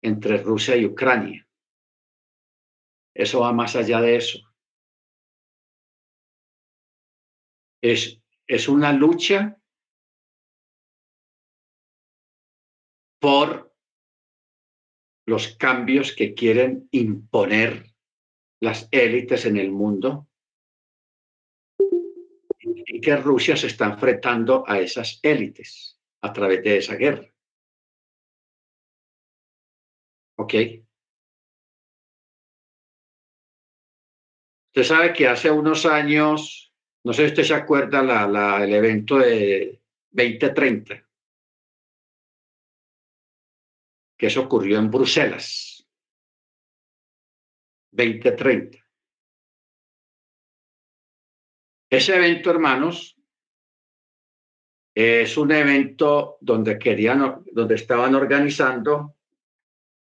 [0.01, 1.45] entre Rusia y Ucrania.
[3.13, 4.39] Eso va más allá de eso.
[7.83, 9.61] Es es una lucha
[13.21, 13.75] por
[15.27, 17.93] los cambios que quieren imponer
[18.61, 20.29] las élites en el mundo
[22.97, 27.31] y que Rusia se está enfrentando a esas élites a través de esa guerra.
[30.39, 30.55] ¿Ok?
[34.69, 36.73] Usted sabe que hace unos años,
[37.05, 41.07] no sé si usted se acuerda, la, el evento de 2030,
[44.17, 45.87] que eso ocurrió en Bruselas,
[47.91, 48.86] 2030.
[51.89, 53.17] Ese evento, hermanos,
[54.95, 59.15] es un evento donde querían, donde estaban organizando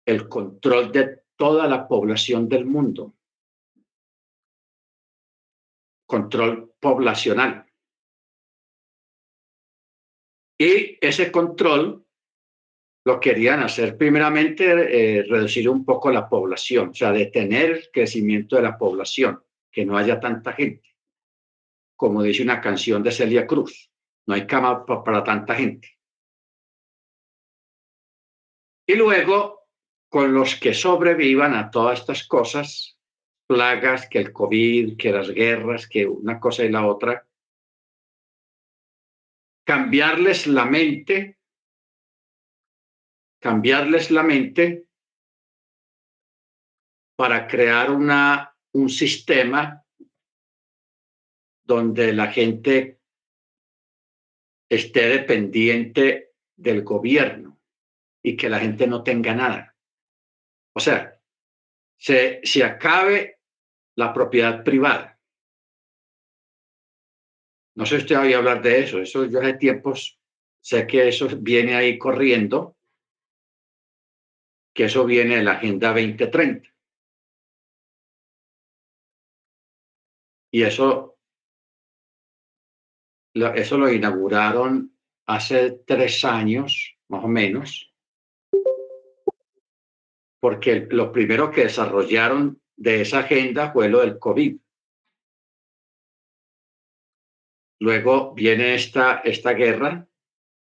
[0.06, 3.14] el control de toda la población del mundo.
[6.06, 7.66] Control poblacional.
[10.58, 12.04] Y ese control
[13.04, 14.64] lo querían hacer primeramente
[15.18, 19.84] eh, reducir un poco la población, o sea, detener el crecimiento de la población, que
[19.84, 20.97] no haya tanta gente.
[21.98, 23.90] Como dice una canción de Celia Cruz,
[24.26, 25.98] no hay cama para tanta gente.
[28.86, 29.68] Y luego,
[30.08, 32.98] con los que sobrevivan a todas estas cosas,
[33.46, 37.26] plagas, que el COVID, que las guerras, que una cosa y la otra,
[39.66, 41.38] cambiarles la mente
[43.38, 44.86] cambiarles la mente
[47.16, 49.84] para crear una, un sistema
[51.68, 52.98] donde la gente
[54.70, 57.60] esté dependiente del gobierno
[58.22, 59.76] y que la gente no tenga nada.
[60.74, 61.20] O sea,
[61.98, 63.40] se, se acabe
[63.96, 65.20] la propiedad privada.
[67.76, 69.00] No sé si usted a hablar de eso.
[69.00, 70.18] Eso yo hace tiempos
[70.60, 72.76] sé que eso viene ahí corriendo
[74.74, 76.68] que eso viene en la Agenda 2030.
[80.50, 81.17] Y eso,
[83.54, 84.96] eso lo inauguraron
[85.26, 87.92] hace tres años, más o menos,
[90.40, 94.56] porque lo primero que desarrollaron de esa agenda fue lo del COVID.
[97.80, 100.08] Luego viene esta, esta guerra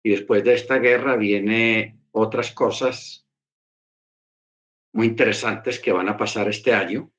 [0.03, 3.27] y después de esta guerra viene otras cosas
[4.93, 7.11] muy interesantes que van a pasar este año.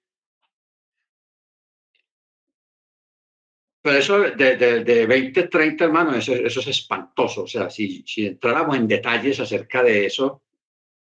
[3.82, 7.42] Pero eso de, de, de 2030, hermano, eso, eso, es espantoso.
[7.42, 10.42] O sea, si, si entráramos en detalles acerca de eso,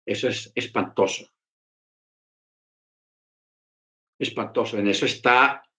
[0.05, 1.29] eso es espantoso.
[4.17, 4.77] Espantoso.
[4.77, 5.69] En eso está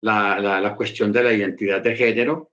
[0.00, 2.52] la, la, la cuestión de la identidad de género,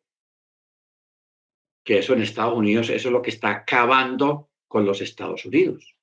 [1.83, 5.95] que eso en Estados Unidos, eso es lo que está acabando con los Estados Unidos.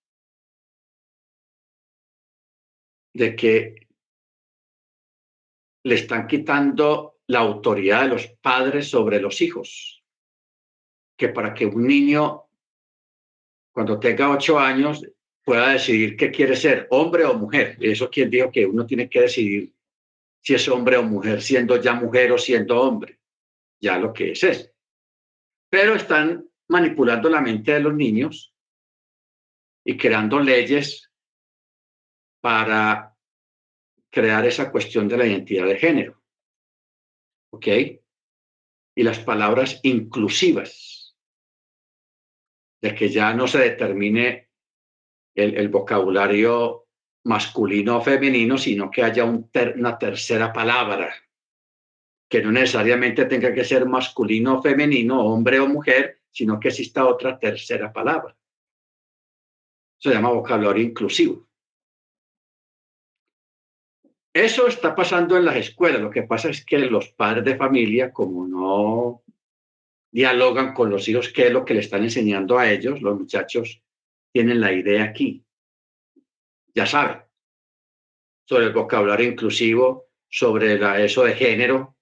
[3.16, 3.88] de que
[5.85, 10.04] le están quitando la autoridad de los padres sobre los hijos.
[11.16, 12.44] Que para que un niño,
[13.72, 15.04] cuando tenga ocho años,
[15.42, 17.76] pueda decidir qué quiere ser, hombre o mujer.
[17.80, 19.72] Eso quien dijo que uno tiene que decidir
[20.42, 23.18] si es hombre o mujer, siendo ya mujer o siendo hombre.
[23.80, 24.72] Ya lo que es es.
[25.68, 28.54] Pero están manipulando la mente de los niños
[29.84, 31.10] y creando leyes
[32.40, 33.16] para
[34.10, 36.22] crear esa cuestión de la identidad de género.
[37.56, 37.68] ¿Ok?
[38.94, 41.16] Y las palabras inclusivas,
[42.82, 44.50] de que ya no se determine
[45.34, 46.86] el, vocabulario
[47.24, 51.14] masculino o femenino, sino que haya un una tercera palabra,
[52.28, 57.06] que no necesariamente tenga que ser masculino o femenino, hombre o mujer, sino que exista
[57.06, 58.36] otra tercera palabra.
[59.98, 61.48] Se llama vocabulario inclusivo.
[64.37, 66.03] Eso está pasando en las escuelas.
[66.03, 69.22] Lo que pasa es que los padres de familia, como no
[70.12, 73.80] dialogan con los hijos qué es lo que le están enseñando a ellos, los muchachos
[74.30, 75.43] tienen la idea aquí.
[76.74, 77.22] Ya saben,
[78.45, 81.97] sobre el vocabulario inclusivo, sobre la, eso de género,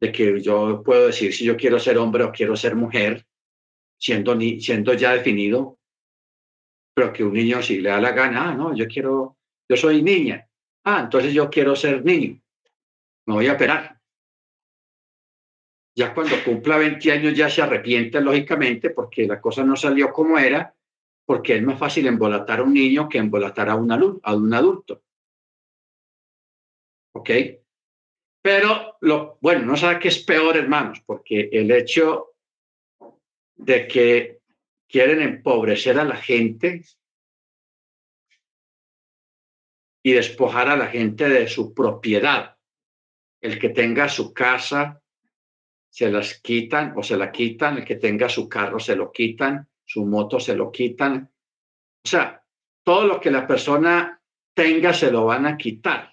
[0.00, 3.26] de que yo puedo decir si yo quiero ser hombre o quiero ser mujer,
[3.98, 4.34] siendo,
[4.94, 5.78] ya definido,
[6.94, 9.36] pero que un niño si le da la gana, ah, no, yo quiero,
[9.68, 10.49] yo soy niña,
[10.92, 12.40] Ah, entonces yo quiero ser niño.
[13.26, 14.00] Me voy a operar.
[15.96, 20.36] Ya cuando cumpla 20 años ya se arrepiente, lógicamente, porque la cosa no salió como
[20.36, 20.74] era,
[21.24, 25.04] porque es más fácil embolatar a un niño que embolatar a un, a un adulto.
[27.14, 27.30] ¿Ok?
[28.42, 32.32] Pero, lo, bueno, no sabe qué es peor, hermanos, porque el hecho
[33.54, 34.40] de que
[34.88, 36.82] quieren empobrecer a la gente
[40.02, 42.56] y despojar a la gente de su propiedad.
[43.40, 45.02] El que tenga su casa,
[45.90, 49.68] se las quitan o se la quitan, el que tenga su carro se lo quitan,
[49.84, 51.30] su moto se lo quitan.
[52.04, 52.42] O sea,
[52.84, 54.22] todo lo que la persona
[54.54, 56.10] tenga se lo van a quitar.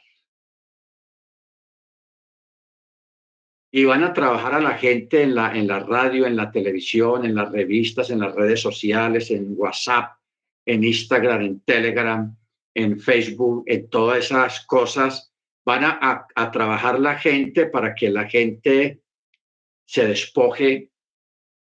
[3.72, 7.26] Y van a trabajar a la gente en la, en la radio, en la televisión,
[7.26, 10.18] en las revistas, en las redes sociales, en WhatsApp,
[10.66, 12.36] en Instagram, en Telegram,
[12.78, 15.34] en Facebook, en todas esas cosas.
[15.66, 19.02] Van a, a trabajar la gente para que la gente
[19.86, 20.92] se despoje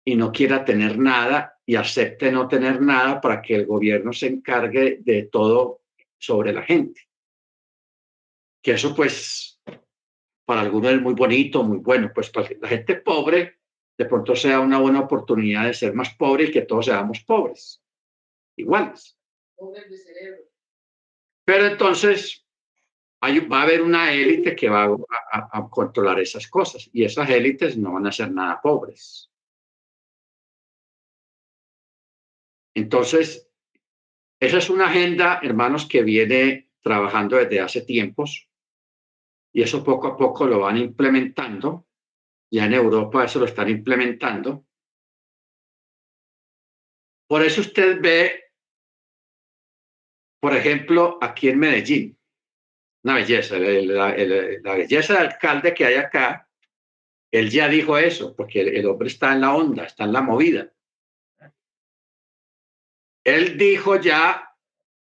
[0.05, 4.29] y no quiera tener nada y acepte no tener nada para que el gobierno se
[4.29, 5.81] encargue de todo
[6.19, 7.01] sobre la gente.
[8.63, 9.61] Que eso pues
[10.45, 13.59] para algunos es muy bonito, muy bueno, pues para la gente pobre
[13.99, 17.83] de pronto sea una buena oportunidad de ser más pobre y que todos seamos pobres,
[18.57, 19.19] iguales.
[21.47, 22.45] Pero entonces
[23.23, 24.85] va a haber una élite que va
[25.33, 29.31] a, controlar esas cosas y esas élites no van a ser nada pobres.
[32.75, 33.49] Entonces,
[34.41, 38.51] esa es una agenda, hermanos, que viene trabajando desde hace tiempos
[39.53, 41.87] y eso poco a poco lo van implementando.
[42.51, 44.67] Ya en Europa eso lo están implementando.
[47.29, 48.46] Por eso usted ve,
[50.47, 52.17] por ejemplo, aquí en Medellín,
[53.03, 54.15] una belleza, la,
[54.77, 56.49] belleza del alcalde que hay acá,
[57.33, 60.73] él ya dijo eso, porque el hombre está en la onda, está en la movida.
[63.25, 64.57] Él dijo ya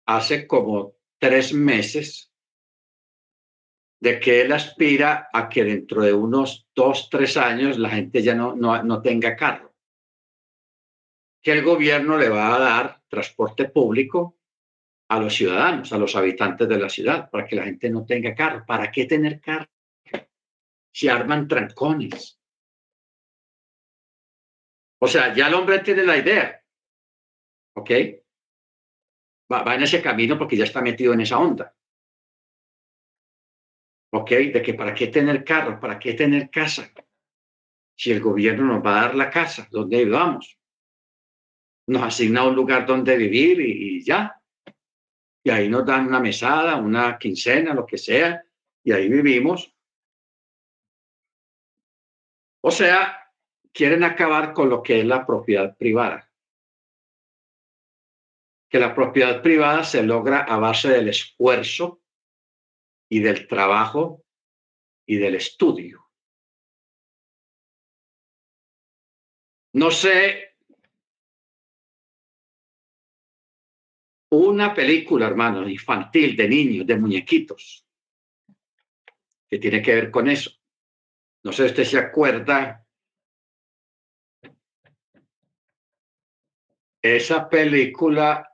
[0.05, 2.33] hace como tres meses
[4.01, 8.35] de que él aspira a que dentro de unos dos, tres años la gente ya
[8.35, 9.73] no, no, tenga carro.
[11.41, 14.40] Que el gobierno le va a dar transporte público
[15.11, 18.33] a los ciudadanos, a los habitantes de la ciudad, para que la gente no tenga
[18.33, 18.63] carro.
[18.65, 19.67] ¿Para qué tener carro?
[20.93, 22.39] Si arman trancones.
[24.99, 26.63] O sea, ya el hombre tiene la idea.
[27.75, 27.91] ¿Ok?
[29.51, 31.75] Va, en ese camino porque ya está metido en esa onda.
[34.13, 34.29] ¿ok?
[34.29, 36.89] De que para qué tener carro, para qué tener casa,
[37.97, 40.57] si el gobierno nos va a dar la casa, ¿dónde vivamos?
[41.87, 44.40] Nos asigna un lugar donde vivir y, ya.
[45.43, 48.43] Y ahí nos dan una mesada, una quincena, lo que sea,
[48.83, 49.75] y ahí vivimos.
[52.63, 53.33] O sea,
[53.73, 56.31] quieren acabar con lo que es la propiedad privada.
[58.69, 62.01] Que la propiedad privada se logra a base del esfuerzo
[63.09, 64.23] y del trabajo
[65.05, 66.09] y del estudio.
[69.73, 70.50] No sé,
[74.31, 77.85] una película, hermano, infantil, de niños, de muñequitos,
[79.49, 80.51] que tiene que ver con eso.
[81.43, 82.85] No sé si usted se acuerda.
[87.01, 88.49] Esa película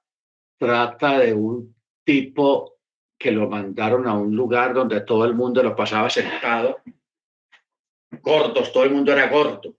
[0.57, 2.77] trata de un tipo
[3.19, 6.81] que lo mandaron a un lugar donde todo el mundo lo pasaba sentado,
[8.21, 9.75] gordos, todo el mundo era gordo,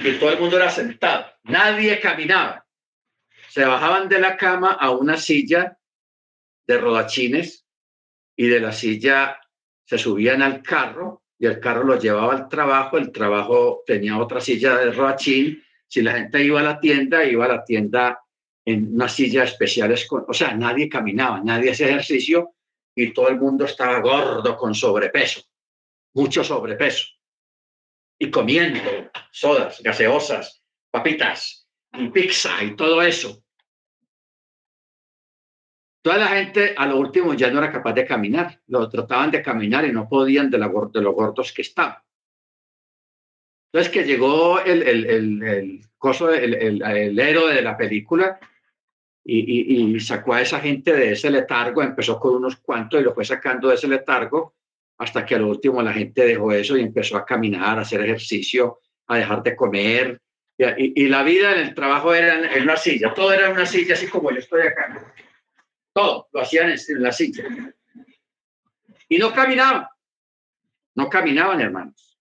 [0.00, 2.65] y todo el mundo era sentado, nadie caminaba.
[3.56, 5.78] Se bajaban de la cama a una silla
[6.66, 7.66] de rodachines
[8.36, 9.40] y de la silla
[9.82, 14.42] se subían al carro y el carro los llevaba al trabajo, el trabajo tenía otra
[14.42, 18.20] silla de rodachín, si la gente iba a la tienda, iba a la tienda
[18.62, 22.56] en una silla especiales, o sea, nadie caminaba, nadie hacía ejercicio
[22.94, 25.40] y todo el mundo estaba gordo con sobrepeso,
[26.12, 27.06] mucho sobrepeso,
[28.18, 33.42] y comiendo sodas, gaseosas, papitas y pizza y todo eso.
[36.06, 39.42] Toda la gente a lo último ya no era capaz de caminar, lo trataban de
[39.42, 41.96] caminar y no podían de, la, de lo gordos que estaban.
[43.72, 48.38] Entonces que llegó el, el, el, el, coso, el, héroe de la película
[49.24, 53.24] y, sacó a esa gente de ese letargo, empezó con unos cuantos y lo fue
[53.24, 54.54] sacando de ese letargo
[54.98, 58.78] hasta que al último la gente dejó eso y empezó a caminar, a hacer ejercicio,
[59.08, 60.20] a dejar de comer.
[60.56, 63.94] Y, la vida en el trabajo era en, una silla, todo era en una silla,
[63.94, 65.12] así como yo estoy acá.
[65.96, 67.42] Todo lo hacían en, la silla.
[69.08, 69.86] Y no caminaban,
[70.94, 72.20] no caminaban, hermanos.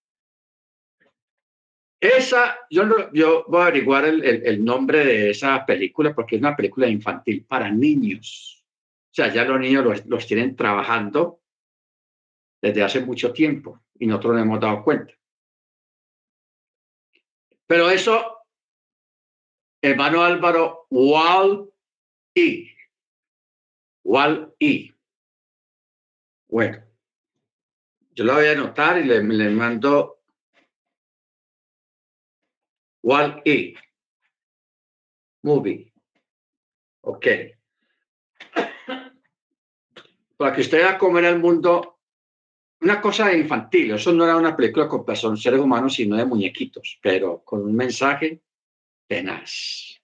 [1.99, 6.88] Esa, yo, yo voy a averiguar el, nombre de esa película porque es una película
[6.88, 8.65] infantil para niños.
[9.11, 11.41] O sea, ya los niños los, tienen trabajando
[12.61, 15.13] desde hace mucho tiempo y nosotros nos hemos dado cuenta.
[17.67, 18.38] Pero eso,
[19.82, 21.69] hermano Álvaro, Wall
[22.34, 22.74] y
[24.06, 24.93] Wall y.
[26.47, 26.78] Bueno,
[28.12, 30.22] yo lo voy a anotar y le, mando
[33.01, 33.76] Wall y
[35.41, 35.91] Movie.
[37.01, 37.28] Ok.
[40.38, 41.99] Para que usted vea cómo era el mundo,
[42.82, 43.93] una cosa infantil.
[43.93, 47.76] Eso no era una película con personas, seres humanos, sino de muñequitos, pero con un
[47.76, 48.43] mensaje
[49.08, 49.99] tenaz.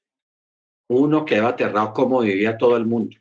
[0.88, 3.21] Uno quedaba aterrado cómo vivía todo el mundo.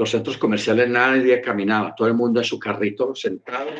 [0.00, 3.70] Los centros comerciales nadie caminaba, todo el mundo en su carrito sentado,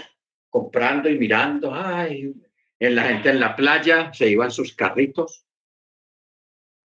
[0.51, 1.75] comprando y mirando.
[1.75, 2.35] Ay,
[2.79, 5.47] en la gente en la playa se iban sus carritos,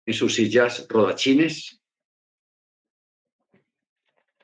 [0.06, 1.84] en sus sillas rodachines,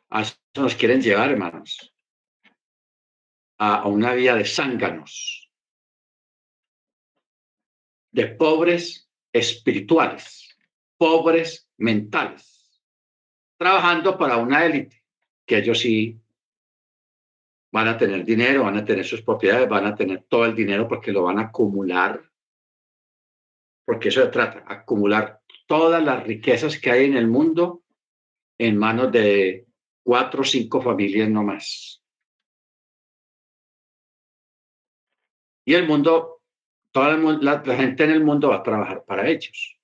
[0.09, 1.95] a eso nos quieren llevar, hermanos,
[3.59, 5.49] a, una vía de zánganos,
[8.11, 10.53] de pobres espirituales,
[10.97, 12.60] pobres mentales,
[13.61, 15.03] trabajando para una élite,
[15.45, 16.19] que ellos sí
[17.71, 20.87] van a tener dinero, van a tener sus propiedades, van a tener todo el dinero
[20.87, 22.27] porque lo van a acumular,
[23.85, 27.83] porque eso se trata, acumular todas las riquezas que hay en el mundo
[28.57, 29.67] en manos de
[30.03, 32.03] cuatro o cinco familias no más.
[35.67, 36.41] Y el mundo,
[36.91, 39.77] toda la, la gente en el mundo va a trabajar para ellos.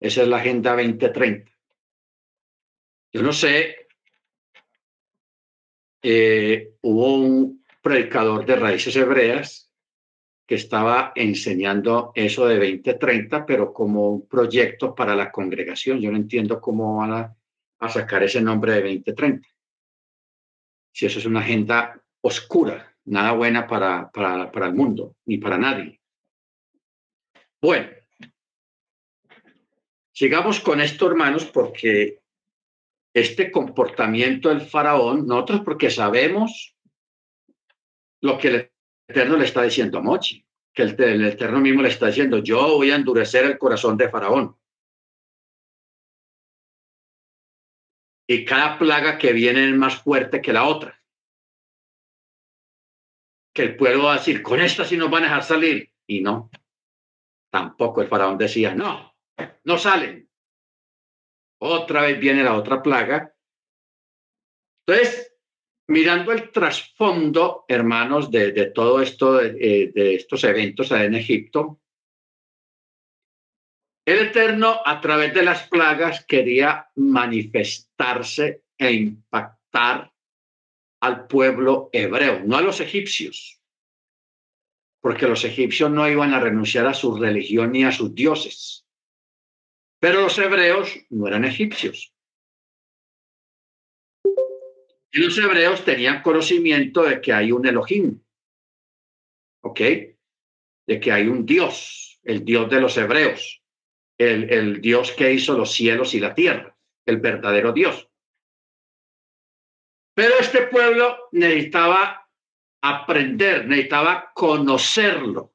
[0.00, 1.59] Esa es la Agenda 2030.
[3.12, 3.88] Yo no sé,
[6.02, 9.70] eh, hubo un predicador de raíces hebreas
[10.46, 16.00] que estaba enseñando eso de 2030, pero como un proyecto para la congregación.
[16.00, 17.34] Yo no entiendo cómo van
[17.78, 19.48] a sacar ese nombre de 2030.
[20.92, 25.58] Si eso es una agenda oscura, nada buena para, para, para el mundo, ni para
[25.58, 26.00] nadie.
[27.62, 27.90] Bueno,
[30.12, 32.19] sigamos con esto, hermanos, porque
[33.14, 36.76] este comportamiento del faraón, nosotros porque sabemos
[38.22, 38.72] lo que el
[39.08, 42.76] Eterno le está diciendo a Mochi, que el, el Eterno mismo le está diciendo, yo
[42.76, 44.56] voy a endurecer el corazón de faraón.
[48.30, 51.02] y cada plaga que viene es más fuerte que la otra.
[53.52, 55.92] Que el pueblo va a decir, con esta sí nos van a dejar salir.
[56.06, 56.48] Y no,
[57.50, 59.16] tampoco el faraón decía, no,
[59.64, 60.29] no salen.
[61.62, 63.34] Otra vez viene la otra plaga.
[64.86, 65.34] Entonces,
[65.88, 71.80] mirando el trasfondo, hermanos, de, todo esto, de, eh, estos eventos en Egipto,
[74.06, 80.10] el Eterno, a través de las plagas, quería manifestarse e impactar
[81.02, 83.60] al pueblo hebreo, no a los egipcios,
[85.00, 88.86] porque los egipcios no iban a renunciar a su religión ni a sus dioses.
[90.00, 92.12] Pero los hebreos no eran egipcios.
[95.12, 98.20] Y los hebreos tenían conocimiento de que hay un Elohim,
[99.62, 99.80] ¿ok?
[100.86, 103.60] De que hay un Dios, el Dios de los hebreos
[104.20, 106.76] el, Dios que hizo los cielos y la tierra,
[107.06, 108.08] el verdadero Dios.
[110.14, 112.28] Pero este pueblo necesitaba
[112.82, 115.49] aprender, necesitaba conocerlo.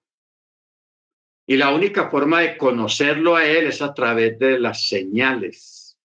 [1.47, 5.99] Y la única forma de conocerlo a Él es a través de las señales,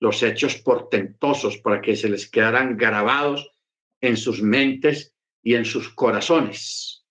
[0.00, 3.52] los hechos portentosos, para que se les quedaran grabados
[4.00, 7.02] en sus mentes y en sus corazones.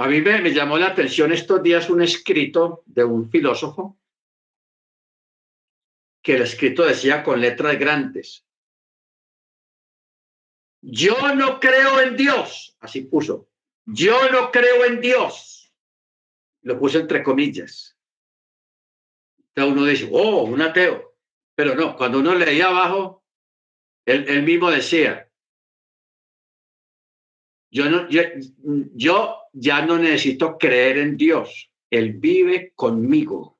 [0.00, 3.98] A mí me, llamó la atención estos días un escrito de un filósofo
[6.22, 8.46] que el escrito decía con letras grandes,
[10.82, 13.48] yo no creo en Dios, así puso,
[13.84, 15.72] yo no creo en Dios,
[16.62, 17.96] lo puse entre comillas.
[19.48, 21.16] Entonces uno dice, oh, un ateo,
[21.54, 23.20] pero no, cuando uno leía abajo,
[24.06, 25.30] él, mismo decía,
[27.70, 31.70] yo, no, yo, ya no necesito creer en Dios.
[31.90, 33.58] Él vive conmigo.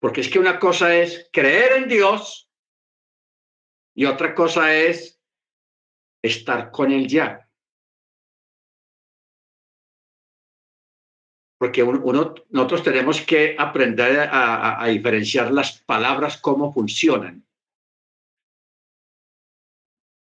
[0.00, 2.47] Porque es que una cosa es creer en Dios
[3.98, 5.20] y otra cosa es
[6.22, 7.50] estar con Él ya.
[11.58, 17.44] Porque uno, nosotros tenemos que aprender a diferenciar las palabras, cómo funcionan.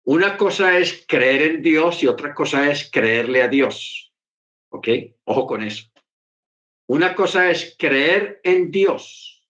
[0.05, 4.14] Una cosa es creer en Dios y otra cosa es creerle a Dios.
[4.74, 4.89] ¿Ok?
[5.24, 5.89] Ojo con eso.
[6.89, 9.47] Una cosa es creer en Dios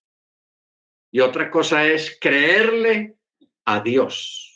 [1.11, 3.17] y otra cosa es creerle
[3.65, 4.53] a Dios.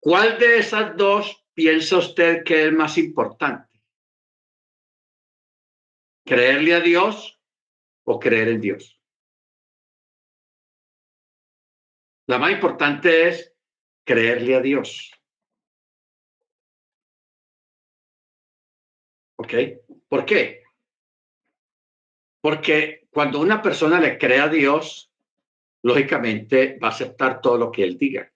[0.00, 3.80] ¿Cuál de esas dos piensa usted que es más importante?
[6.24, 7.40] ¿Creerle a Dios
[8.04, 9.00] o creer en Dios?
[12.26, 13.54] La más importante es
[14.04, 15.10] creerle a Dios.
[19.36, 19.54] ¿Ok?
[20.08, 20.62] ¿Por qué?
[22.40, 25.10] Porque cuando una persona le cree a Dios,
[25.82, 28.32] lógicamente va a aceptar todo lo que él diga.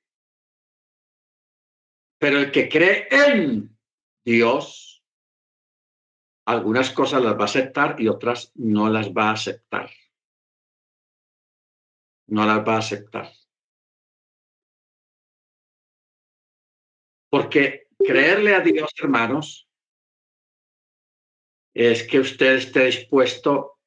[2.19, 3.77] Pero el que cree en
[4.25, 5.05] Dios,
[6.47, 9.91] algunas cosas las va a aceptar y otras no las va a aceptar.
[12.29, 13.33] No las va a aceptar.
[17.29, 19.69] Porque creerle a Dios, hermanos,
[21.75, 23.81] es que usted esté dispuesto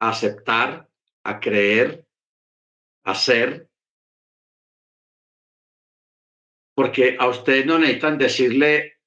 [0.00, 0.88] a aceptar,
[1.24, 2.06] a creer,
[3.10, 3.70] a ser,
[6.74, 9.00] porque a usted no necesitan decirle,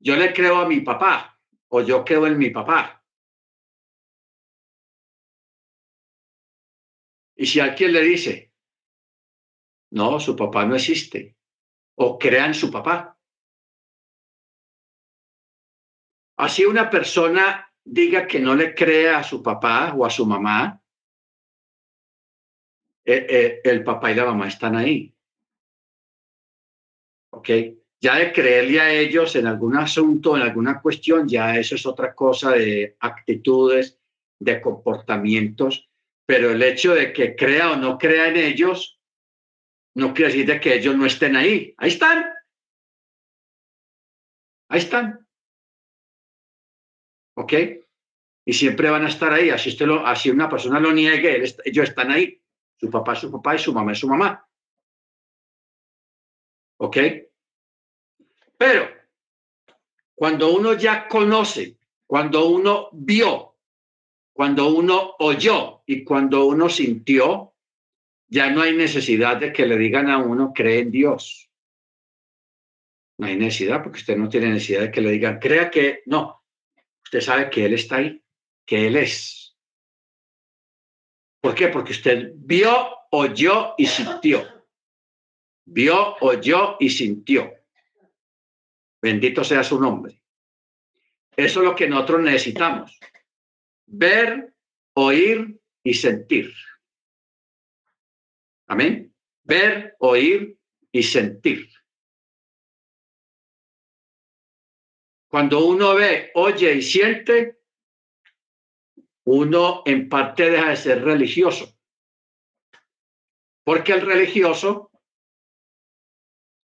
[0.00, 3.02] yo le creo a mi papá o yo creo en mi papá.
[7.36, 8.52] Y si alguien le dice,
[9.92, 11.36] no, su papá no existe,
[11.96, 13.18] o crean su papá.
[16.36, 20.83] Así una persona diga que no le cree a su papá o a su mamá,
[23.04, 25.14] eh, eh, el papá y la mamá están ahí.
[27.30, 27.48] ¿Ok?
[28.00, 32.14] Ya de creerle a ellos en algún asunto, en alguna cuestión, ya eso es otra
[32.14, 33.98] cosa de actitudes,
[34.38, 35.88] de comportamientos,
[36.26, 39.00] pero el hecho de que crea o no crea en ellos,
[39.94, 41.74] no quiere decir de que ellos no estén ahí.
[41.78, 42.24] Ahí están.
[44.68, 45.26] Ahí están.
[47.36, 47.52] ¿Ok?
[48.46, 49.50] Y siempre van a estar ahí.
[49.50, 52.43] Así, usted lo, así una persona lo niegue, ellos están ahí.
[52.84, 54.46] Su papá es su papá y su mamá es su mamá.
[56.76, 56.98] ¿Ok?
[58.58, 58.90] Pero
[60.14, 63.56] cuando uno ya conoce, cuando uno vio,
[64.34, 67.54] cuando uno oyó y cuando uno sintió,
[68.28, 71.50] ya no hay necesidad de que le digan a uno, cree en Dios.
[73.16, 76.44] No hay necesidad porque usted no tiene necesidad de que le digan, crea que no.
[77.02, 78.22] Usted sabe que Él está ahí,
[78.66, 79.43] que Él es.
[81.44, 81.68] ¿Por qué?
[81.68, 82.72] Porque usted vio,
[83.10, 84.64] oyó y sintió.
[85.66, 87.52] Vio, oyó y sintió.
[89.02, 90.22] Bendito sea su nombre.
[91.36, 92.98] Eso es lo que nosotros necesitamos.
[93.84, 94.54] Ver,
[94.94, 96.50] oír y sentir.
[98.66, 99.14] Amén.
[99.42, 100.58] Ver, oír
[100.90, 101.68] y sentir.
[105.28, 107.58] Cuando uno ve, oye y siente,
[109.24, 111.76] uno en parte deja de ser religioso.
[113.64, 114.90] Porque el religioso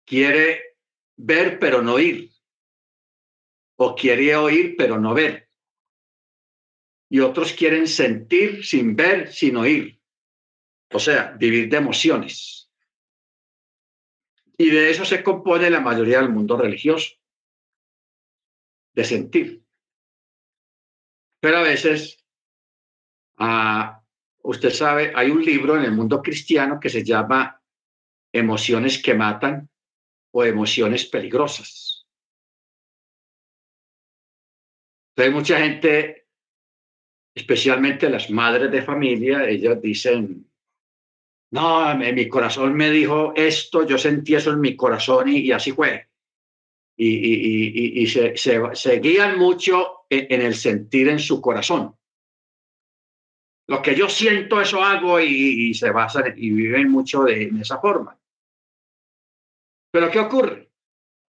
[0.06, 0.78] quiere
[1.18, 2.32] ver pero no oír.
[3.78, 5.50] O quiere oír pero no ver.
[7.10, 10.00] Y otros quieren sentir sin ver, sin oír.
[10.92, 12.72] O sea, vivir de emociones.
[14.58, 17.16] Y de eso se compone la mayoría del mundo religioso,
[18.94, 19.66] de sentir.
[21.42, 22.25] Pero a veces,
[23.38, 24.02] ah,
[24.44, 27.62] usted sabe, hay un libro en el mundo cristiano que se llama
[28.34, 29.70] Emociones que matan
[30.32, 32.06] o emociones peligrosas.
[35.16, 36.28] Entonces, mucha gente,
[37.34, 40.46] especialmente las madres de familia, ellas dicen,
[41.52, 46.10] no, mi corazón me dijo esto, yo sentí eso en mi corazón y, así fue.
[46.98, 51.96] Y, se, guían mucho en, el sentir en su corazón.
[53.68, 58.20] Lo que yo siento, eso hago y, se basan y viven mucho de, esa forma.
[59.92, 60.70] Pero ¿qué ocurre?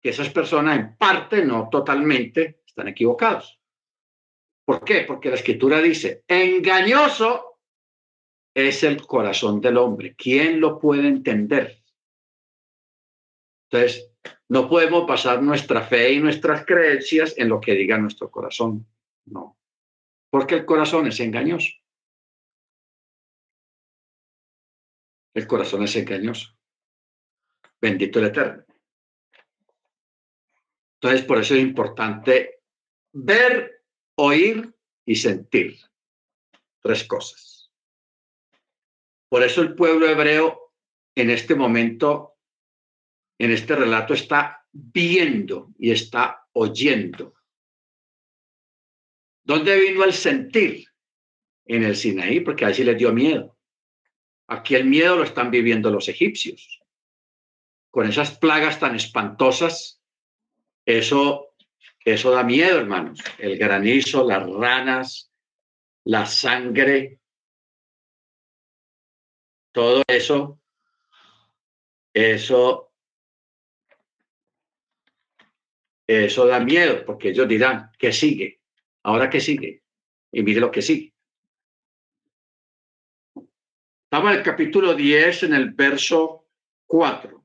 [0.02, 3.58] Que esas personas en parte, no totalmente, están equivocados.
[4.66, 5.02] ¿Por qué?
[5.02, 7.60] Porque la escritura dice, engañoso
[8.54, 10.14] es el corazón del hombre.
[10.14, 11.82] ¿Quién lo puede entender?
[13.70, 14.10] Entonces,
[14.48, 18.86] no podemos basar nuestra fe y nuestras creencias en lo que diga nuestro corazón.
[19.26, 19.58] No,
[20.30, 21.70] porque el corazón es engañoso.
[25.34, 26.56] El corazón es engañoso.
[27.80, 28.64] Bendito el Eterno.
[31.00, 32.62] Entonces, por eso es importante
[33.12, 33.84] ver,
[34.16, 34.74] oír
[35.04, 35.78] y sentir.
[36.80, 37.70] Tres cosas.
[39.28, 40.72] Por eso el pueblo hebreo
[41.14, 42.36] en este momento,
[43.38, 47.34] en este relato, está viendo y está oyendo.
[49.44, 50.88] ¿Dónde vino el sentir?
[51.68, 53.56] en el Sinaí, porque a sí les dio miedo.
[54.48, 56.80] Aquí el miedo lo están viviendo los egipcios.
[57.90, 60.02] Con esas plagas tan espantosas,
[60.86, 61.54] eso,
[62.04, 63.22] eso da miedo, hermanos.
[63.38, 65.30] El granizo, las ranas,
[66.04, 67.20] la sangre,
[69.70, 70.58] todo eso,
[72.14, 72.90] eso,
[76.06, 78.62] eso da miedo, porque ellos dirán, ¿qué sigue?
[79.02, 79.82] ¿Ahora qué sigue?
[80.32, 81.12] Y mire lo que sigue.
[84.10, 86.46] Estamos en el capítulo 10, en el verso
[86.86, 87.44] 4.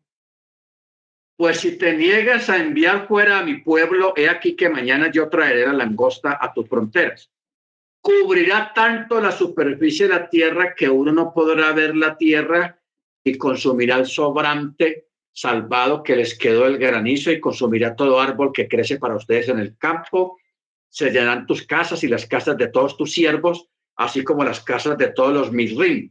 [1.35, 5.27] Pues si te niegas a enviar fuera a mi pueblo, he aquí que mañana yo
[5.27, 7.29] traeré la langosta a tus fronteras.
[7.99, 12.81] Cubrirá tanto la superficie de la tierra que uno no podrá ver la tierra
[13.25, 18.69] y consumirá el sobrante salvado que les quedó el granizo y consumirá todo árbol que
[18.69, 20.37] crece para ustedes en el campo.
[20.87, 24.97] Se llenarán tus casas y las casas de todos tus siervos, así como las casas
[24.97, 26.09] de todos los misrim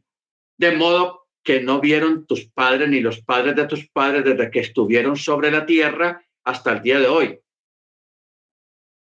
[0.59, 4.61] de modo que no vieron tus padres ni los padres de tus padres desde que
[4.61, 7.41] estuvieron sobre la tierra hasta el día de hoy.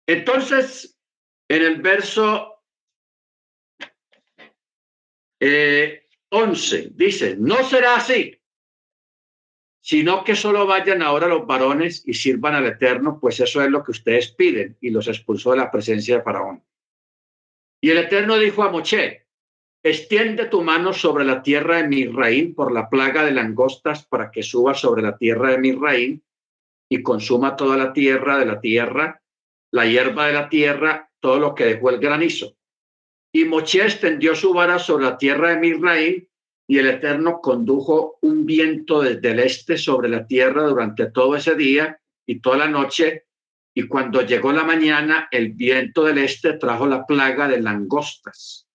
[0.08, 0.98] Entonces,
[1.48, 2.64] en el verso
[5.40, 8.40] eh, 11 dice, no será así,
[9.82, 13.84] sino que solo vayan ahora los varones y sirvan al Eterno, pues eso es lo
[13.84, 16.64] que ustedes piden, y los expulsó de la presencia de Faraón.
[17.82, 19.29] Y el Eterno dijo a Moche,
[19.82, 24.44] Extiende tu mano sobre la tierra de Misraín por la plaga de langostas para que
[24.44, 26.22] suba sobre la tierra de Misraín
[26.90, 29.22] y consuma toda la tierra de la tierra,
[29.72, 32.58] la hierba de la tierra, todo lo que dejó el granizo.
[33.34, 36.28] Y Moche extendió su vara sobre la tierra de Misraín
[36.68, 41.56] y el Eterno condujo un viento desde el este sobre la tierra durante todo ese
[41.56, 43.28] día y toda la noche.
[43.74, 48.69] Y cuando llegó la mañana, el viento del este trajo la plaga de langostas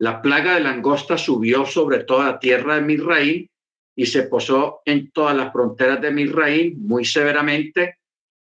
[0.00, 3.50] la plaga de langosta subió sobre toda la tierra de Misraín
[3.94, 7.98] y se posó en todas las fronteras de Misraín muy severamente.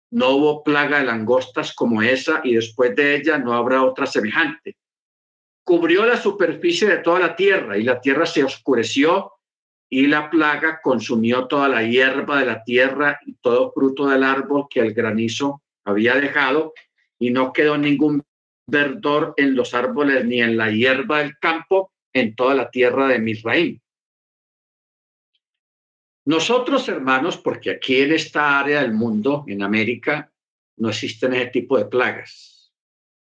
[0.10, 4.76] No hubo plaga de langostas como esa y después de ella no habrá otra semejante.
[5.64, 9.34] Cubrió la superficie de toda la tierra y la tierra se oscureció
[9.88, 14.66] y la plaga consumió toda la hierba de la tierra y todo fruto del árbol
[14.68, 16.74] que el granizo había dejado
[17.20, 18.24] y no quedó ningún
[18.68, 23.20] verdor en los árboles ni en la hierba del campo en toda la tierra de
[23.20, 23.82] Misraín.
[26.26, 30.32] Nosotros, hermanos, porque aquí en esta área del mundo, en América,
[30.78, 32.74] no existen ese tipo de plagas,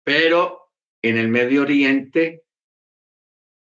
[0.04, 0.72] pero
[1.02, 2.46] en el Medio Oriente,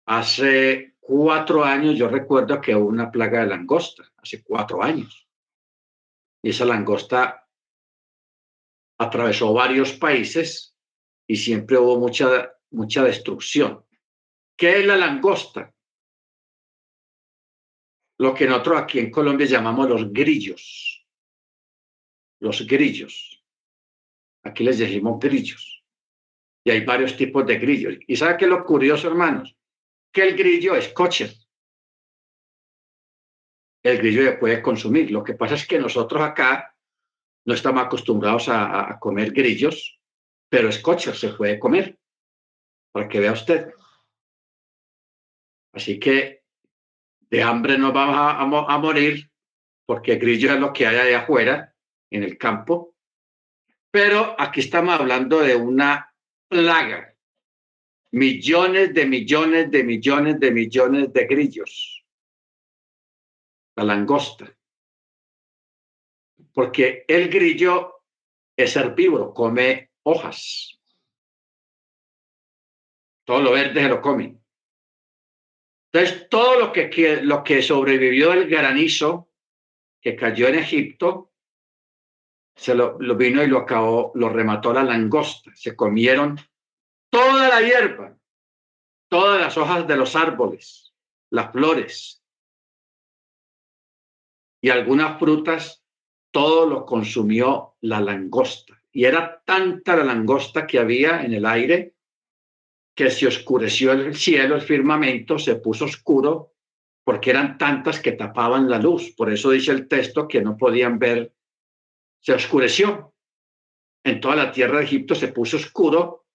[0.05, 5.27] hace cuatro años, yo recuerdo que hubo una plaga de langosta, hace cuatro años.
[6.43, 7.47] Y esa langosta
[8.99, 10.72] atravesó varios países
[11.27, 13.83] y siempre hubo mucha, mucha destrucción.
[14.57, 15.73] ¿Qué es la langosta?
[18.19, 21.05] Lo que nosotros aquí en Colombia llamamos los grillos.
[22.39, 23.43] Los grillos.
[24.43, 25.83] Aquí les decimos grillos.
[26.65, 27.95] Y hay varios tipos de grillos.
[28.07, 29.57] ¿Y sabe qué es lo curioso, hermanos?
[30.11, 31.33] Que el grillo es coche.
[33.81, 35.11] El grillo ya puede consumir.
[35.11, 36.77] Lo que pasa es que nosotros acá
[37.45, 39.99] no estamos acostumbrados a comer grillos
[40.53, 41.97] pero escocha se puede comer,
[42.91, 43.73] para que vea usted.
[45.73, 46.43] Así que
[47.21, 49.31] de hambre no vamos a, morir,
[49.87, 51.75] porque grillo es lo que hay allá afuera,
[52.11, 52.95] en el campo.
[53.89, 56.13] Pero aquí estamos hablando de una
[56.47, 57.15] plaga.
[58.11, 62.05] Millones de millones de millones de millones de grillos.
[63.75, 64.55] La langosta.
[66.53, 68.03] Porque el grillo
[68.55, 70.79] es herbívoro, come hojas.
[73.25, 74.43] Todo lo verde se lo comen.
[75.91, 79.29] Entonces, todo lo que, que sobrevivió del granizo
[80.01, 81.31] que cayó en Egipto,
[82.55, 85.51] se lo, lo, vino y lo acabó, lo remató la langosta.
[85.55, 86.37] Se comieron
[87.09, 88.17] toda la hierba,
[89.07, 90.93] todas las hojas de los árboles,
[91.29, 92.23] las flores
[94.61, 95.83] y algunas frutas,
[96.31, 101.95] todo lo consumió la langosta y era tanta la langosta que había en el aire
[102.95, 106.53] que se oscureció el cielo, el firmamento, se puso oscuro
[107.03, 109.11] porque eran tantas que tapaban la luz.
[109.17, 111.33] Por eso dice el texto que no podían ver,
[112.21, 113.15] se oscureció.
[114.03, 116.27] En toda la tierra de Egipto se puso oscuro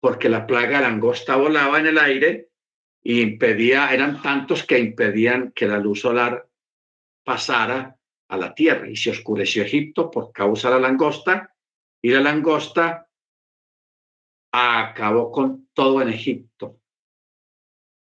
[0.00, 2.50] porque la plaga de langosta volaba en el aire
[3.02, 6.48] y impedía, eran tantos que impedían que la luz solar
[7.24, 7.98] pasara
[8.28, 11.53] a la tierra y se oscureció Egipto por causa de la langosta
[12.04, 13.08] y la langosta
[14.52, 16.78] acabó con todo en Egipto.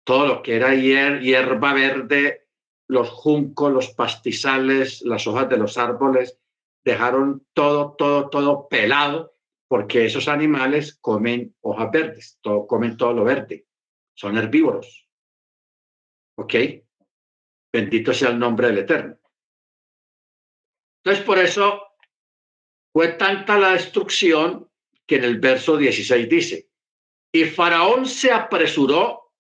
[0.04, 2.48] Todo lo que era hierba verde,
[2.88, 6.42] los juncos, los pastizales, las hojas de los árboles,
[6.84, 9.36] dejaron todo, todo, todo pelado,
[9.68, 13.68] porque esos animales comen hojas verdes, todo, comen todo lo verde,
[14.16, 15.08] son herbívoros.
[16.40, 16.56] ¿Ok?
[17.72, 19.20] Bendito sea el nombre del Eterno.
[21.04, 21.93] Entonces, por eso
[22.94, 24.70] fue tanta la destrucción
[25.06, 26.70] que en el verso 16 dice,
[27.32, 29.32] y Faraón se apresuró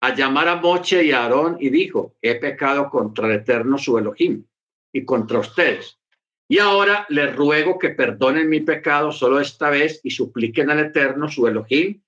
[0.00, 3.96] a llamar a Moche y a Aarón y dijo, he pecado contra el Eterno su
[3.96, 4.44] Elohim
[4.92, 5.98] y contra ustedes.
[6.48, 11.28] Y ahora les ruego que perdonen mi pecado solo esta vez y supliquen al Eterno
[11.28, 12.02] su Elohim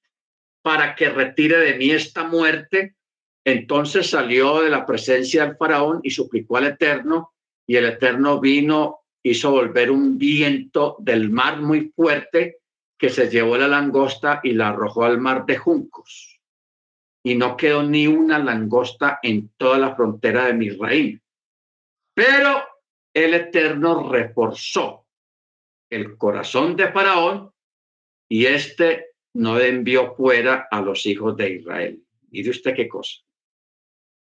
[0.62, 2.96] para que retire de mí esta muerte.
[3.44, 7.34] Entonces salió de la presencia del faraón y suplicó al Eterno
[7.66, 12.58] y el Eterno vino, hizo volver un viento del mar muy fuerte
[12.98, 16.40] que se llevó la langosta y la arrojó al mar de juncos.
[17.22, 21.22] Y no quedó ni una langosta en toda la frontera de Misraín.
[22.14, 22.62] Pero
[23.14, 25.06] el Eterno reforzó
[25.90, 27.52] el corazón de Faraón
[28.28, 32.02] y éste no envió fuera a los hijos de Israel.
[32.30, 33.20] ¿Y usted qué cosa?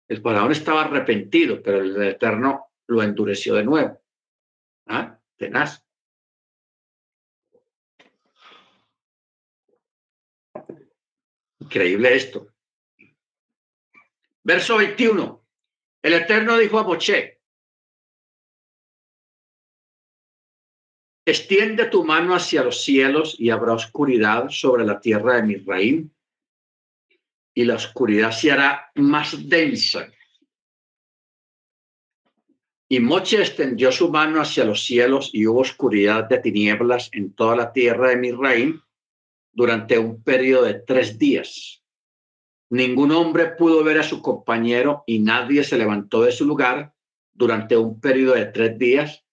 [0.09, 4.04] El Faraón estaba arrepentido, pero el Eterno lo endureció de nuevo.
[4.87, 5.19] ¿Ah?
[5.37, 5.85] Tenaz.
[11.61, 12.49] Increíble esto.
[14.43, 15.45] Verso 21.
[16.03, 17.41] El Eterno dijo a Moche,
[21.25, 26.11] extiende tu mano hacia los cielos y habrá oscuridad sobre la tierra de Misraim
[27.55, 30.13] y la oscuridad se hará más densa.
[32.89, 37.57] Y Moche extendió su mano hacia los cielos y hubo oscuridad de tinieblas en toda
[37.57, 38.83] la tierra de Misraim
[39.53, 41.83] durante un periodo de tres días.
[42.71, 46.93] Ningún hombre pudo ver a su compañero y nadie se levantó de su lugar
[47.33, 49.25] durante un periodo de tres días,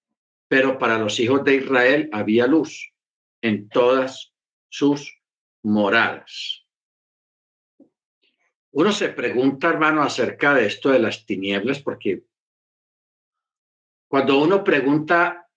[0.47, 2.93] pero para los hijos de Israel había luz
[3.41, 4.33] en todas
[4.69, 5.21] sus
[5.63, 6.65] moradas.
[8.71, 12.23] Uno se pregunta, hermano, acerca de esto de las tinieblas, porque
[14.11, 15.47] cuando uno pregunta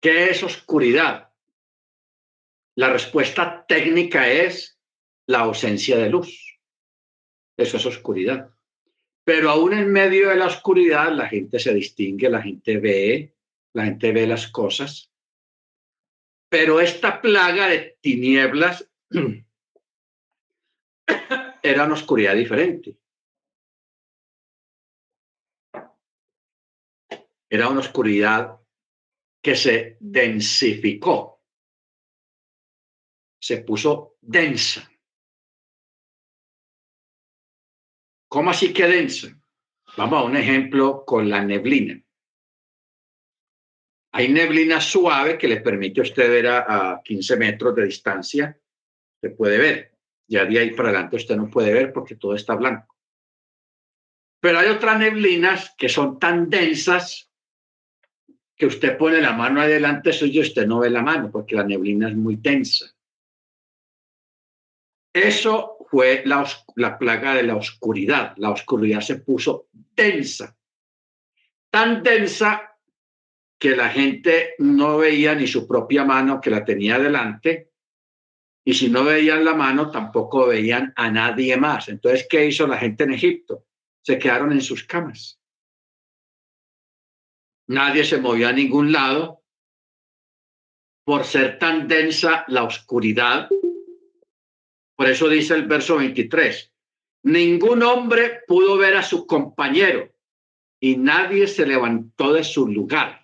[0.00, 1.30] qué es oscuridad,
[2.74, 4.80] la respuesta técnica es
[5.28, 6.58] la ausencia de luz.
[7.56, 8.50] Eso es oscuridad.
[9.22, 13.32] Pero aún en medio de la oscuridad la gente se distingue, la gente ve,
[13.74, 15.12] la gente ve las cosas.
[16.48, 18.90] Pero esta plaga de tinieblas
[21.62, 22.96] era una oscuridad diferente.
[27.52, 28.58] Era una oscuridad
[29.42, 31.32] que se densificó
[33.38, 34.88] se puso densa.
[38.28, 39.38] ¿Cómo así que densa?
[39.98, 42.02] Vamos a un ejemplo con la neblina.
[44.12, 48.58] Hay neblina suave que le permite a usted ver a, 15 metros de distancia.
[49.20, 49.98] Se puede ver.
[50.26, 52.96] Ya de ahí para adelante usted no puede ver porque todo está blanco.
[54.40, 57.31] Pero hay otras neblinas que son tan densas
[58.62, 61.64] que usted pone la mano adelante suyo y usted no ve la mano porque la
[61.64, 62.86] neblina es muy densa.
[65.12, 66.46] Eso fue la,
[66.96, 68.34] plaga de la oscuridad.
[68.36, 70.56] La oscuridad se puso densa,
[71.72, 72.78] tan densa
[73.58, 77.72] que la gente no veía ni su propia mano que la tenía delante,
[78.64, 81.88] y si no veían la mano, tampoco veían a nadie más.
[81.88, 83.66] Entonces, ¿qué hizo la gente en Egipto?
[84.02, 85.41] Se quedaron en sus camas.
[87.68, 89.42] Nadie se movía a ningún lado
[91.04, 93.48] por ser tan densa la oscuridad
[95.02, 96.72] por eso dice el verso 23,
[97.24, 100.14] ningún hombre pudo ver a su compañero
[100.78, 103.20] y nadie se levantó de su lugar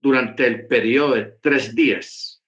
[0.00, 2.44] durante el periodo de tres días.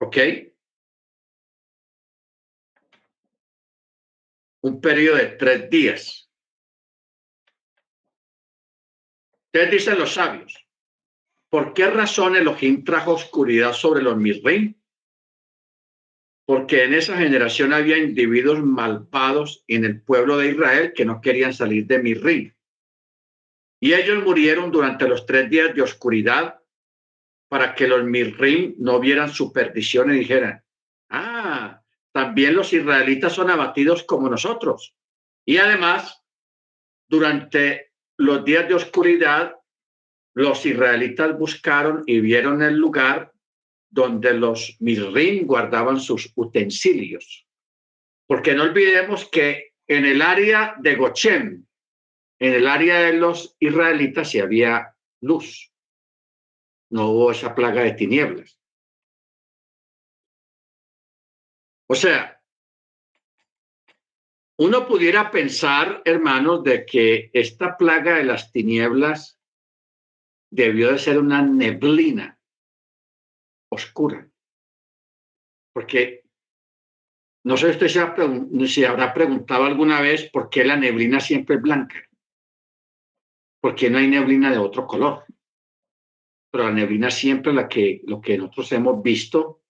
[0.00, 0.16] ¿Ok?
[4.60, 6.21] Un periodo de tres días.
[9.52, 10.62] Ustedes dicen los sabios,
[11.52, 14.74] ¿Por qué razón Elohim trajo oscuridad sobre los Misrim?
[16.46, 21.52] Porque en esa generación había individuos malvados en el pueblo de Israel que no querían
[21.52, 22.54] salir de Misrim.
[23.82, 26.58] Y ellos murieron durante los tres días de oscuridad
[27.50, 30.64] para que los Misrim no vieran su perdición y dijeran,
[31.10, 31.82] ah,
[32.12, 34.96] también los israelitas son abatidos como nosotros.
[35.44, 36.24] Y además,
[37.06, 39.56] durante los días de oscuridad,
[40.34, 43.32] los israelitas buscaron y vieron el lugar
[43.90, 47.46] donde los mirrim guardaban sus utensilios.
[48.26, 51.66] Porque no olvidemos que en el área de Gochem,
[52.38, 55.70] en el área de los israelitas, había luz.
[56.90, 58.58] No hubo esa plaga de tinieblas.
[61.88, 62.41] O sea,
[64.58, 69.40] uno pudiera pensar, hermanos, de que esta plaga de las tinieblas
[70.50, 72.38] debió de ser una neblina
[73.70, 74.28] oscura.
[75.72, 76.24] Porque
[77.44, 81.62] no sé si usted se, habrá preguntado alguna vez por qué la neblina siempre es
[81.62, 81.96] blanca.
[83.60, 85.24] ¿Por qué no hay neblina de otro color?
[86.50, 89.62] Pero la neblina siempre la que, lo que nosotros hemos visto,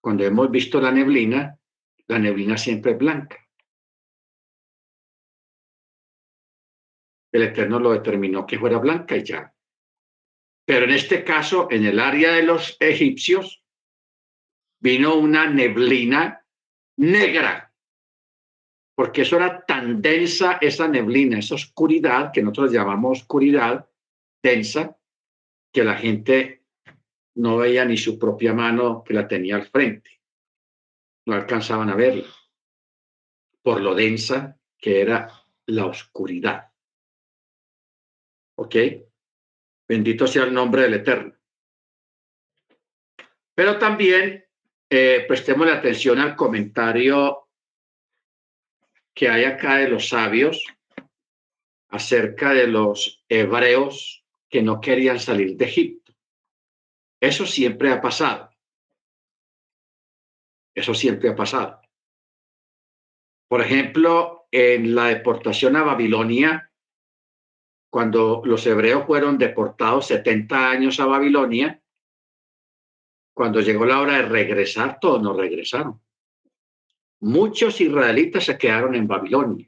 [0.00, 1.58] cuando hemos visto la neblina,
[2.06, 3.45] la neblina siempre es blanca.
[7.36, 9.52] El Eterno lo determinó que fuera blanca y ya.
[10.64, 13.62] Pero en este caso, en el área de los egipcios,
[14.80, 16.44] vino una neblina
[16.96, 17.74] negra,
[18.96, 23.86] porque eso era tan densa, esa neblina, esa oscuridad, que nosotros llamamos oscuridad
[24.42, 24.96] densa,
[25.70, 26.64] que la gente
[27.34, 30.22] no veía ni su propia mano que la tenía al frente.
[31.26, 32.32] No alcanzaban a verla,
[33.62, 35.30] por lo densa que era
[35.66, 36.70] la oscuridad.
[38.56, 38.76] ¿Ok?
[39.88, 41.34] Bendito sea el nombre del Eterno.
[43.54, 44.44] Pero también
[44.90, 47.48] eh, prestemos atención al comentario
[49.14, 50.62] que hay acá de los sabios
[51.88, 56.12] acerca de los hebreos que no querían salir de Egipto.
[57.20, 58.50] Eso siempre ha pasado.
[60.74, 61.80] Eso siempre ha pasado.
[63.48, 66.65] Por ejemplo, en la deportación a Babilonia,
[67.96, 71.80] cuando los hebreos fueron deportados 70 años a Babilonia,
[73.32, 75.98] cuando llegó la hora de regresar, todos no regresaron.
[77.20, 79.66] Muchos israelitas se quedaron en Babilonia.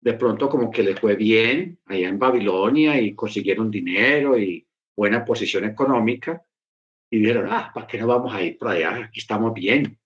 [0.00, 5.24] De pronto como que les fue bien allá en Babilonia y consiguieron dinero y buena
[5.24, 6.42] posición económica
[7.08, 9.04] y dijeron, ah, ¿para qué no vamos a ir para allá?
[9.04, 9.96] Aquí estamos bien.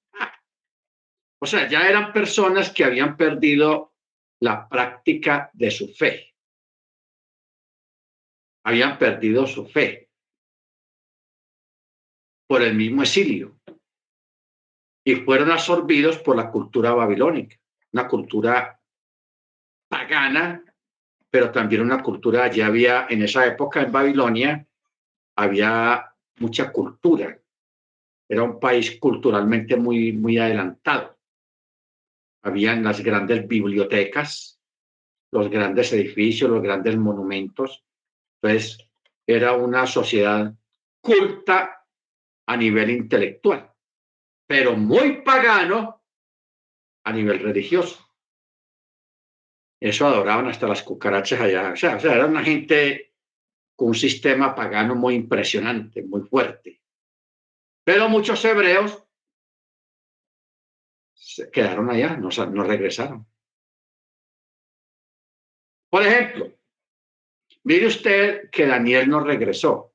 [1.39, 3.95] O sea, ya eran personas que habían perdido
[4.41, 6.32] la práctica de su fe
[8.65, 10.09] habían perdido su fe
[12.47, 13.59] por el mismo exilio
[15.05, 17.57] y fueron absorbidos por la cultura babilónica,
[17.93, 18.81] una cultura
[19.89, 20.65] pagana,
[21.31, 24.67] pero también una cultura, ya había en esa época en Babilonia,
[25.37, 27.39] había mucha cultura,
[28.29, 31.19] era un país culturalmente muy, muy adelantado.
[32.43, 34.61] Habían las grandes bibliotecas,
[35.33, 37.85] los grandes edificios, los grandes monumentos,
[38.43, 38.91] entonces,
[39.27, 40.53] era una sociedad
[41.01, 41.87] culta
[42.47, 43.73] a nivel intelectual,
[44.47, 46.03] pero muy pagano
[47.05, 48.05] a nivel religioso.
[49.81, 51.73] Eso adoraban hasta las cucarachas allá.
[51.73, 53.15] O sea, era una gente
[53.77, 56.81] con un sistema pagano muy impresionante, muy fuerte.
[57.85, 59.05] Pero muchos hebreos
[61.15, 63.27] se quedaron allá, no, no regresaron.
[65.91, 66.53] Por ejemplo,
[67.65, 69.93] Mire usted que Daniel no regresó.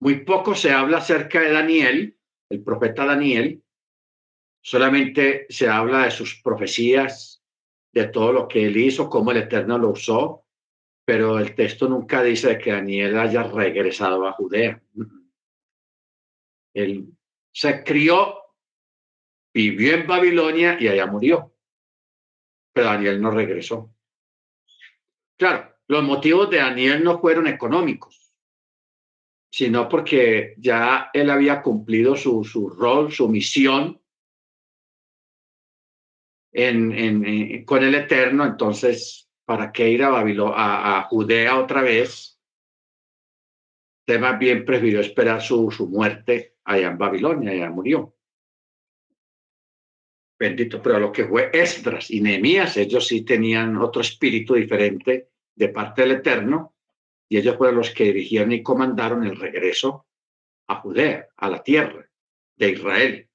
[0.00, 2.16] Muy poco se habla acerca de Daniel,
[2.50, 3.62] el profeta Daniel.
[4.62, 7.42] Solamente se habla de sus profecías,
[7.92, 10.44] de todo lo que él hizo, cómo el Eterno lo usó,
[11.04, 14.80] pero el texto nunca dice que Daniel haya regresado a Judea.
[16.74, 17.08] Él
[17.52, 18.36] se crió,
[19.52, 21.52] vivió en Babilonia y allá murió,
[22.72, 23.97] pero Daniel no regresó.
[25.38, 28.34] Claro, los motivos de Daniel no fueron económicos,
[29.50, 32.42] sino porque ya él había cumplido su,
[32.76, 34.02] rol, su misión
[36.52, 42.40] en, con el Eterno, entonces, ¿para qué ir a, a, Judea otra vez?
[44.00, 48.17] Usted más bien prefirió esperar su, su muerte allá en Babilonia, allá murió.
[50.38, 55.68] Bendito, pero lo que fue Esdras y Nehemías, ellos sí tenían otro espíritu diferente de
[55.68, 56.76] parte del Eterno,
[57.28, 60.06] y ellos fueron los que dirigieron y comandaron el regreso
[60.68, 62.08] a Judea, a la tierra
[62.56, 63.28] de Israel.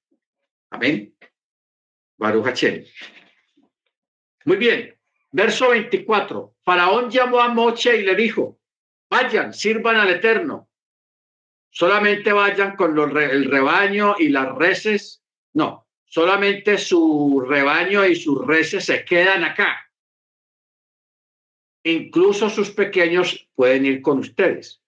[0.70, 1.14] Amén.
[2.16, 2.84] Baruch Hachem.
[4.46, 4.98] Muy bien.
[5.30, 6.54] Verso 24.
[6.62, 8.60] Faraón llamó a Moche y le dijo,
[9.10, 10.68] vayan, sirvan al Eterno.
[11.70, 15.22] Solamente vayan con el rebaño y las reses.
[15.52, 15.83] No,
[16.14, 19.84] solamente su rebaño y sus reses se quedan acá
[21.84, 24.82] incluso sus pequeños pueden ir con ustedes.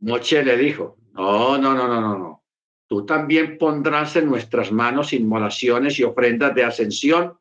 [0.00, 2.44] Moche le dijo, no, no, no, no, no, no.
[2.86, 7.38] Tú también pondrás en nuestras manos inmolaciones y ofrendas de ascensión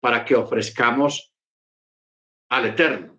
[0.00, 1.32] para que ofrezcamos
[2.48, 3.18] al Eterno,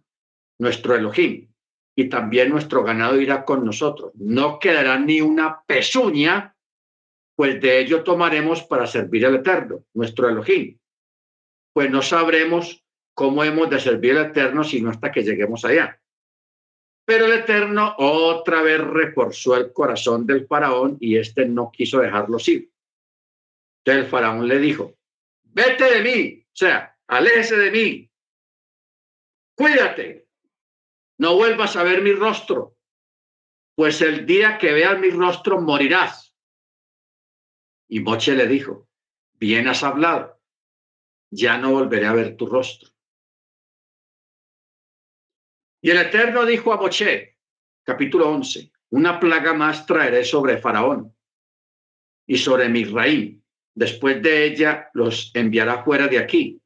[0.59, 1.47] nuestro Elohim,
[1.95, 4.11] y también nuestro ganado irá con nosotros.
[4.15, 6.52] No quedará ni una pezuña,
[7.35, 10.77] pues de ello tomaremos para servir al Eterno, nuestro Elohim.
[11.73, 15.99] Pues no sabremos cómo hemos de servir al Eterno sino hasta que lleguemos allá.
[17.05, 22.37] Pero el Eterno otra vez reforzó el corazón del faraón y éste no quiso dejarlo
[22.47, 22.71] ir.
[23.79, 24.95] Entonces el faraón le dijo,
[25.43, 28.09] vete de mí, o sea, aléjese de mí,
[29.55, 30.27] cuídate,
[31.17, 32.77] no vuelvas a ver mi rostro,
[33.75, 36.22] pues el día que veas mi rostro morirás.
[37.87, 38.87] Y Moche le dijo,
[39.33, 40.41] bien has hablado,
[41.29, 42.89] ya no volveré a ver tu rostro.
[45.81, 47.37] Y el Eterno dijo a Moche,
[47.83, 51.13] capítulo 11, una plaga más traeré sobre Faraón
[52.25, 53.41] y sobre Misraim.
[53.75, 56.61] Después de ella los enviará fuera de aquí.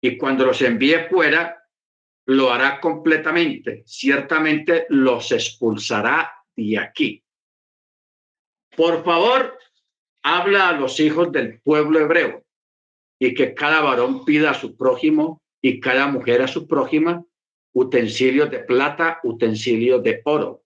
[0.00, 1.62] Y cuando los envíe fuera,
[2.26, 3.82] lo hará completamente.
[3.86, 7.22] Ciertamente los expulsará de aquí.
[8.74, 9.58] Por favor,
[10.22, 12.44] habla a los hijos del pueblo hebreo
[13.18, 17.24] y que cada varón pida a su prójimo y cada mujer a su prójima
[17.72, 20.64] utensilios de plata, utensilios de oro.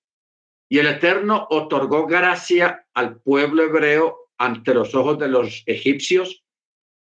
[0.68, 6.44] Y el Eterno otorgó gracia al pueblo hebreo ante los ojos de los egipcios.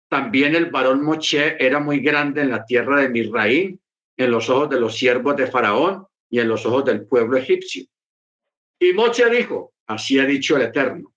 [0.09, 3.79] También el varón Moche era muy grande en la tierra de Misraín,
[4.17, 7.85] en los ojos de los siervos de Faraón y en los ojos del pueblo egipcio.
[8.79, 11.12] Y Moche dijo, así ha dicho el Eterno,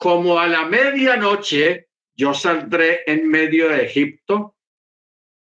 [0.00, 4.56] como a la medianoche yo saldré en medio de Egipto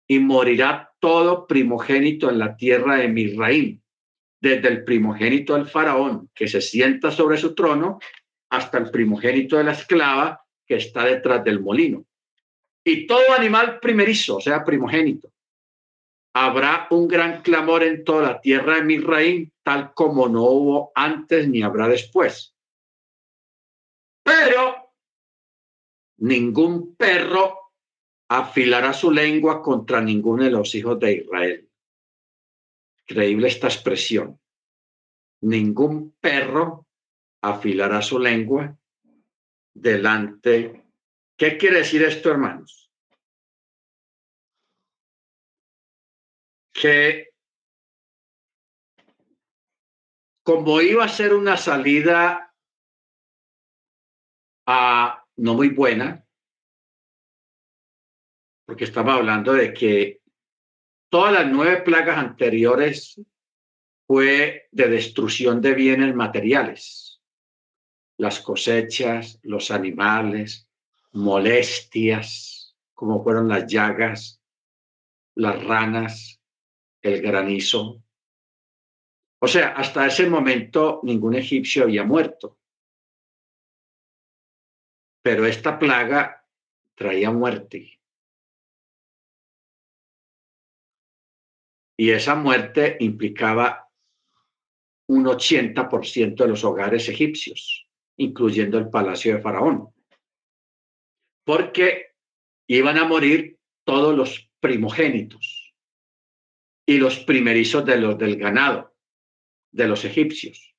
[0.05, 3.79] y morirá todo primogénito en la tierra de Misraim,
[4.41, 7.99] desde el primogénito del faraón que se sienta sobre su trono
[8.49, 12.05] hasta el primogénito de la esclava que está detrás del molino.
[12.83, 15.31] Y todo animal primerizo, o sea, primogénito.
[16.33, 21.47] Habrá un gran clamor en toda la tierra de Misraim, tal como no hubo antes
[21.47, 22.53] ni habrá después.
[24.23, 24.93] Pero
[26.17, 27.73] ningún perro
[28.29, 31.69] afilará su lengua contra ninguno de los hijos de Israel.
[33.07, 34.39] Increíble esta expresión.
[35.41, 36.87] Ningún perro
[37.41, 38.77] afilará su lengua
[39.73, 40.83] delante.
[41.37, 42.91] ¿Qué quiere decir esto, hermanos?
[46.73, 47.29] Que
[50.43, 52.48] como iba a ser una salida
[55.39, 56.25] no muy buena,
[58.65, 60.21] porque estaba hablando de que
[61.09, 63.19] todas las nueve plagas anteriores
[64.05, 67.21] fue de destrucción de bienes materiales,
[68.17, 70.69] las cosechas, los animales,
[71.13, 74.41] molestias, como fueron las llagas,
[75.35, 76.41] las ranas,
[77.01, 78.03] el granizo.
[79.41, 82.58] O sea, hasta ese momento ningún egipcio había muerto.
[85.21, 86.45] Pero esta plaga
[86.95, 87.99] traía muerte.
[91.99, 93.89] y esa muerte implicaba
[95.09, 99.89] un 80% de los hogares egipcios, incluyendo el palacio de Faraón,
[101.43, 102.13] porque
[102.67, 105.75] iban a morir todos los primogénitos
[106.85, 108.95] y los primerizos de los del ganado
[109.69, 110.73] de los egipcios.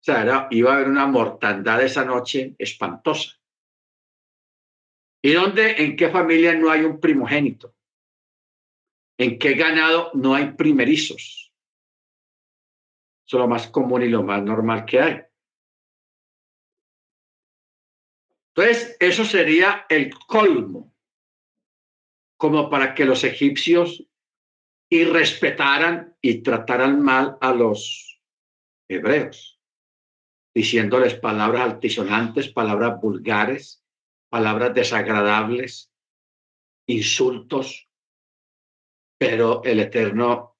[0.00, 3.38] O sea, iba a haber una mortandad esa noche espantosa.
[5.22, 7.74] ¿Y dónde, en qué familia no hay un primogénito?
[9.18, 11.52] ¿En qué ganado no hay primerizos?
[13.26, 15.20] Eso es lo más común y lo más normal que hay.
[18.54, 20.94] Entonces, eso sería el colmo,
[22.38, 24.06] como para que los egipcios
[24.90, 28.20] irrespetaran y trataran mal a los
[28.88, 29.59] hebreos,
[30.54, 33.84] diciéndoles palabras altisonantes, palabras vulgares,
[34.28, 35.92] palabras desagradables,
[36.86, 37.88] insultos,
[39.18, 40.56] pero el Eterno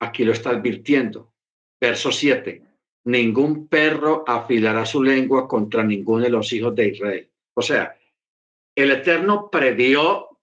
[0.00, 1.34] aquí lo está advirtiendo.
[1.80, 2.62] Verso 7.
[3.04, 7.30] Ningún perro afilará su lengua contra ninguno de los hijos de Israel.
[7.54, 7.96] O sea,
[8.74, 10.40] el Eterno previó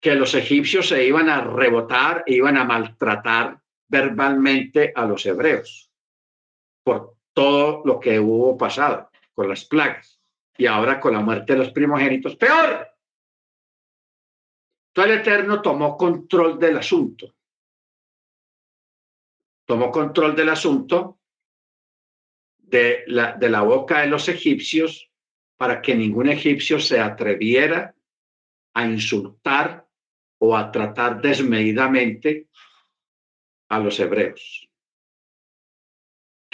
[0.00, 5.85] que los egipcios se iban a rebotar e iban a maltratar verbalmente a los hebreos
[6.86, 10.20] por todo lo que hubo pasado con las plagas
[10.56, 12.36] y ahora con la muerte de los primogénitos.
[12.36, 12.88] Peor,
[14.94, 17.34] Entonces el Eterno tomó control del asunto.
[19.66, 21.18] Tomó control del asunto
[22.58, 25.10] de la, de la boca de los egipcios
[25.56, 27.96] para que ningún egipcio se atreviera
[28.74, 29.88] a insultar
[30.38, 32.48] o a tratar desmedidamente
[33.70, 34.65] a los hebreos.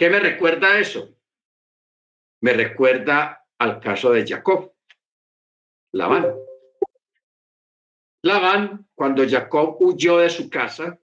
[0.03, 1.17] ¿Qué me recuerda eso?
[2.41, 4.75] Me recuerda al caso de Jacob,
[5.93, 6.27] Labán.
[8.25, 10.99] Labán, cuando Jacob huyó de su casa,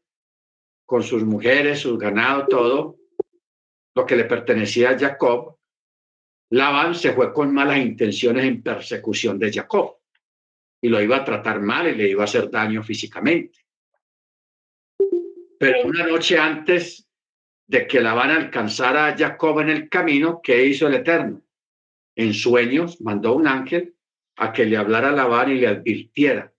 [0.86, 2.98] con sus mujeres, sus ganado, todo,
[3.96, 5.58] lo que le pertenecía a Jacob,
[6.50, 9.96] Labán se fue con malas intenciones en persecución de Jacob
[10.82, 13.60] y lo iba a tratar mal y le iba a hacer daño físicamente.
[15.58, 17.09] Pero una noche antes
[17.70, 21.44] de que Labán alcanzara a Jacob en el camino, ¿qué hizo el Eterno?
[22.16, 23.96] En sueños mandó un ángel
[24.38, 26.52] a que le hablara a Labán y le advirtiera.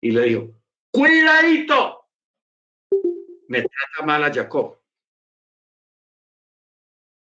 [0.00, 0.54] Y le dijo,
[0.92, 2.08] cuidadito,
[3.48, 4.78] me trata mal a Jacob.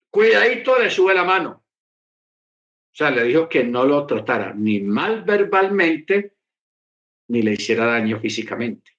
[0.10, 1.64] Cuidadito le sube la mano.
[2.94, 6.36] O sea, le dijo que no lo tratara ni mal verbalmente,
[7.28, 8.91] ni le hiciera daño físicamente.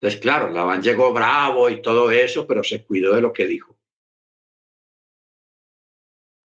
[0.00, 3.76] Entonces, claro, Labán llegó bravo y todo eso, pero se cuidó de lo que dijo.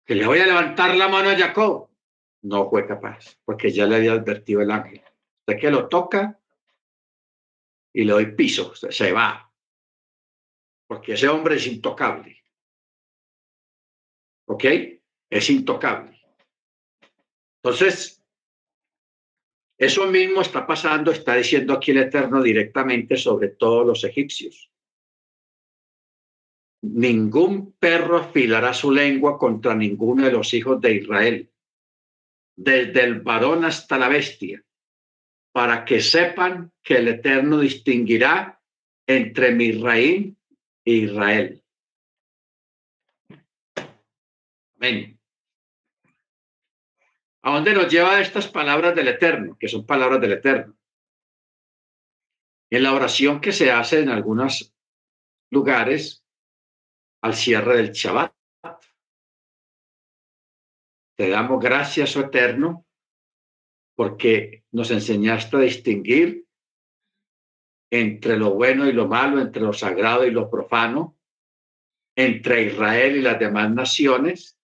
[0.05, 1.89] Que le voy a levantar la mano a Jacob.
[2.41, 5.03] No fue capaz, porque ya le había advertido el ángel.
[5.41, 6.39] Usted que lo toca
[7.93, 9.53] y le doy piso, se va.
[10.87, 12.43] Porque ese hombre es intocable.
[14.47, 14.65] ¿Ok?
[15.29, 16.19] Es intocable.
[17.61, 18.22] Entonces,
[19.85, 24.69] eso mismo está pasando, está diciendo aquí el Eterno directamente sobre todos los egipcios.
[26.81, 31.49] Ningún perro afilará su lengua contra ninguno de los hijos de Israel,
[32.55, 34.63] desde el varón hasta la bestia,
[35.51, 38.61] para que sepan que el Eterno distinguirá
[39.07, 40.37] entre Misraín
[40.85, 41.63] e Israel.
[44.75, 45.17] Amén.
[47.45, 50.77] ¿A dónde nos lleva estas palabras del Eterno, que son palabras del Eterno?
[52.71, 54.73] En la oración que se hace en algunos
[55.51, 56.25] lugares
[57.21, 58.33] al cierre del Shabbat.
[61.17, 62.85] Te damos gracias, oh Eterno,
[63.95, 66.47] porque nos enseñaste a distinguir
[67.91, 71.17] entre lo bueno y lo malo, entre lo sagrado y lo profano,
[72.15, 74.57] entre Israel y las demás naciones,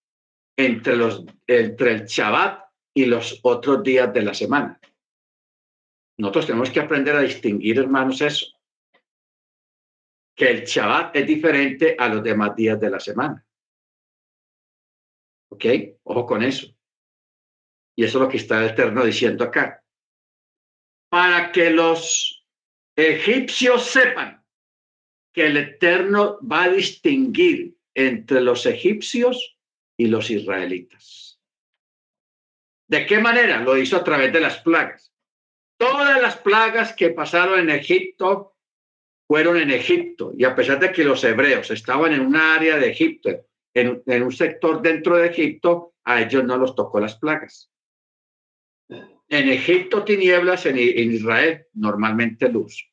[0.58, 2.69] entre, los, entre el Shabbat
[3.00, 4.78] y los otros días de la semana.
[6.18, 8.48] Nosotros tenemos que aprender a distinguir, hermanos, eso.
[10.36, 13.46] Que el Shabbat es diferente a los demás días de la semana.
[15.50, 15.66] ¿Ok?
[16.04, 16.68] Ojo con eso.
[17.96, 19.82] Y eso es lo que está el Eterno diciendo acá.
[21.10, 22.46] Para que los
[22.98, 24.46] egipcios sepan
[25.34, 29.58] que el Eterno va a distinguir entre los egipcios
[29.98, 31.29] y los israelitas.
[32.90, 33.62] ¿De qué manera?
[33.62, 35.14] Lo hizo a través de las plagas.
[35.78, 38.56] Todas las plagas que pasaron en Egipto
[39.28, 40.34] fueron en Egipto.
[40.36, 43.30] Y a pesar de que los hebreos estaban en un área de Egipto,
[43.76, 47.72] en, un sector dentro de Egipto, a ellos no los tocó las plagas.
[48.90, 52.92] En Egipto tinieblas, en, en Israel normalmente luz.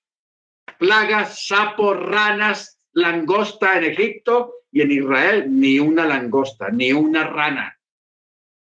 [0.78, 7.75] Plagas, sapos, ranas, langosta en Egipto y en Israel ni una langosta, ni una rana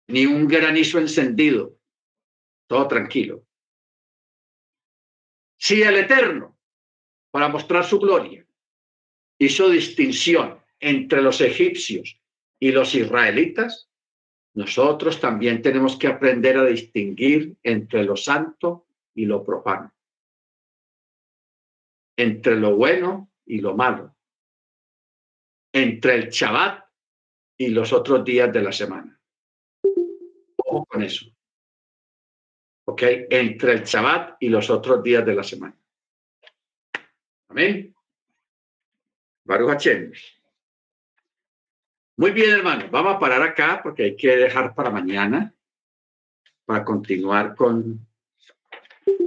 [0.08, 1.78] ni un granizo encendido,
[2.68, 3.46] todo tranquilo.
[5.58, 6.58] Si el Eterno,
[7.32, 8.46] para mostrar su gloria,
[9.40, 12.20] hizo distinción entre los egipcios
[12.60, 13.90] y los israelitas,
[14.54, 19.94] nosotros también tenemos que aprender a distinguir entre lo santo y lo profano,
[22.16, 24.16] entre lo bueno y lo malo,
[25.74, 26.86] entre el Shabbat
[27.58, 29.15] y los otros días de la semana
[30.96, 31.26] con eso.
[32.88, 33.02] ¿Ok?
[33.30, 35.78] Entre el Shabbat y los otros días de la semana.
[37.50, 37.94] Amén.
[39.44, 39.88] Baruch
[42.18, 42.88] Muy bien, hermano.
[42.90, 45.54] Vamos a parar acá porque hay que dejar para mañana
[46.64, 48.08] para continuar con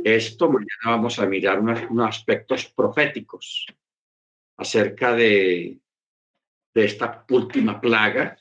[0.04, 0.48] esto.
[0.48, 3.66] Mañana vamos a mirar unos, unos aspectos proféticos
[4.56, 5.78] acerca de,
[6.74, 8.38] de esta última plaga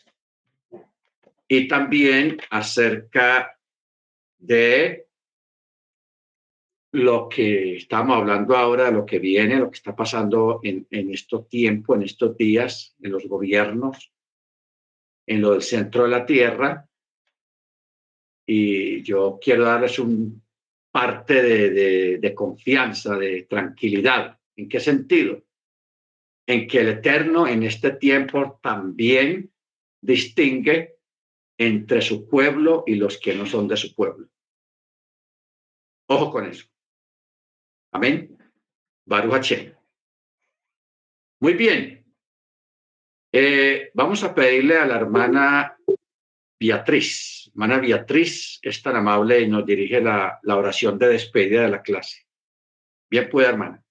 [1.48, 3.57] y también acerca
[4.38, 5.07] de
[6.91, 11.48] lo que estamos hablando ahora, lo que viene, lo que está pasando en, en estos
[11.48, 14.11] tiempos, en estos días, en los gobiernos,
[15.26, 16.90] en lo del centro de la Tierra.
[18.45, 20.41] Y yo quiero darles un
[20.91, 24.40] parte de, de confianza, de tranquilidad.
[24.56, 25.44] ¿En qué sentido?
[26.48, 29.52] En que el Eterno en este tiempo también
[30.02, 30.97] distingue
[31.57, 34.29] entre su pueblo y los que no son de su pueblo.
[36.09, 36.65] Ojo con eso.
[37.91, 38.38] Amén.
[39.05, 39.53] Baruch
[41.39, 42.05] Muy bien.
[43.31, 45.77] Eh, vamos a pedirle a la hermana
[46.59, 47.49] Beatriz.
[47.49, 51.81] Hermana Beatriz es tan amable y nos dirige la, la oración de despedida de la
[51.81, 52.25] clase.
[53.09, 53.84] Bien puede, hermana.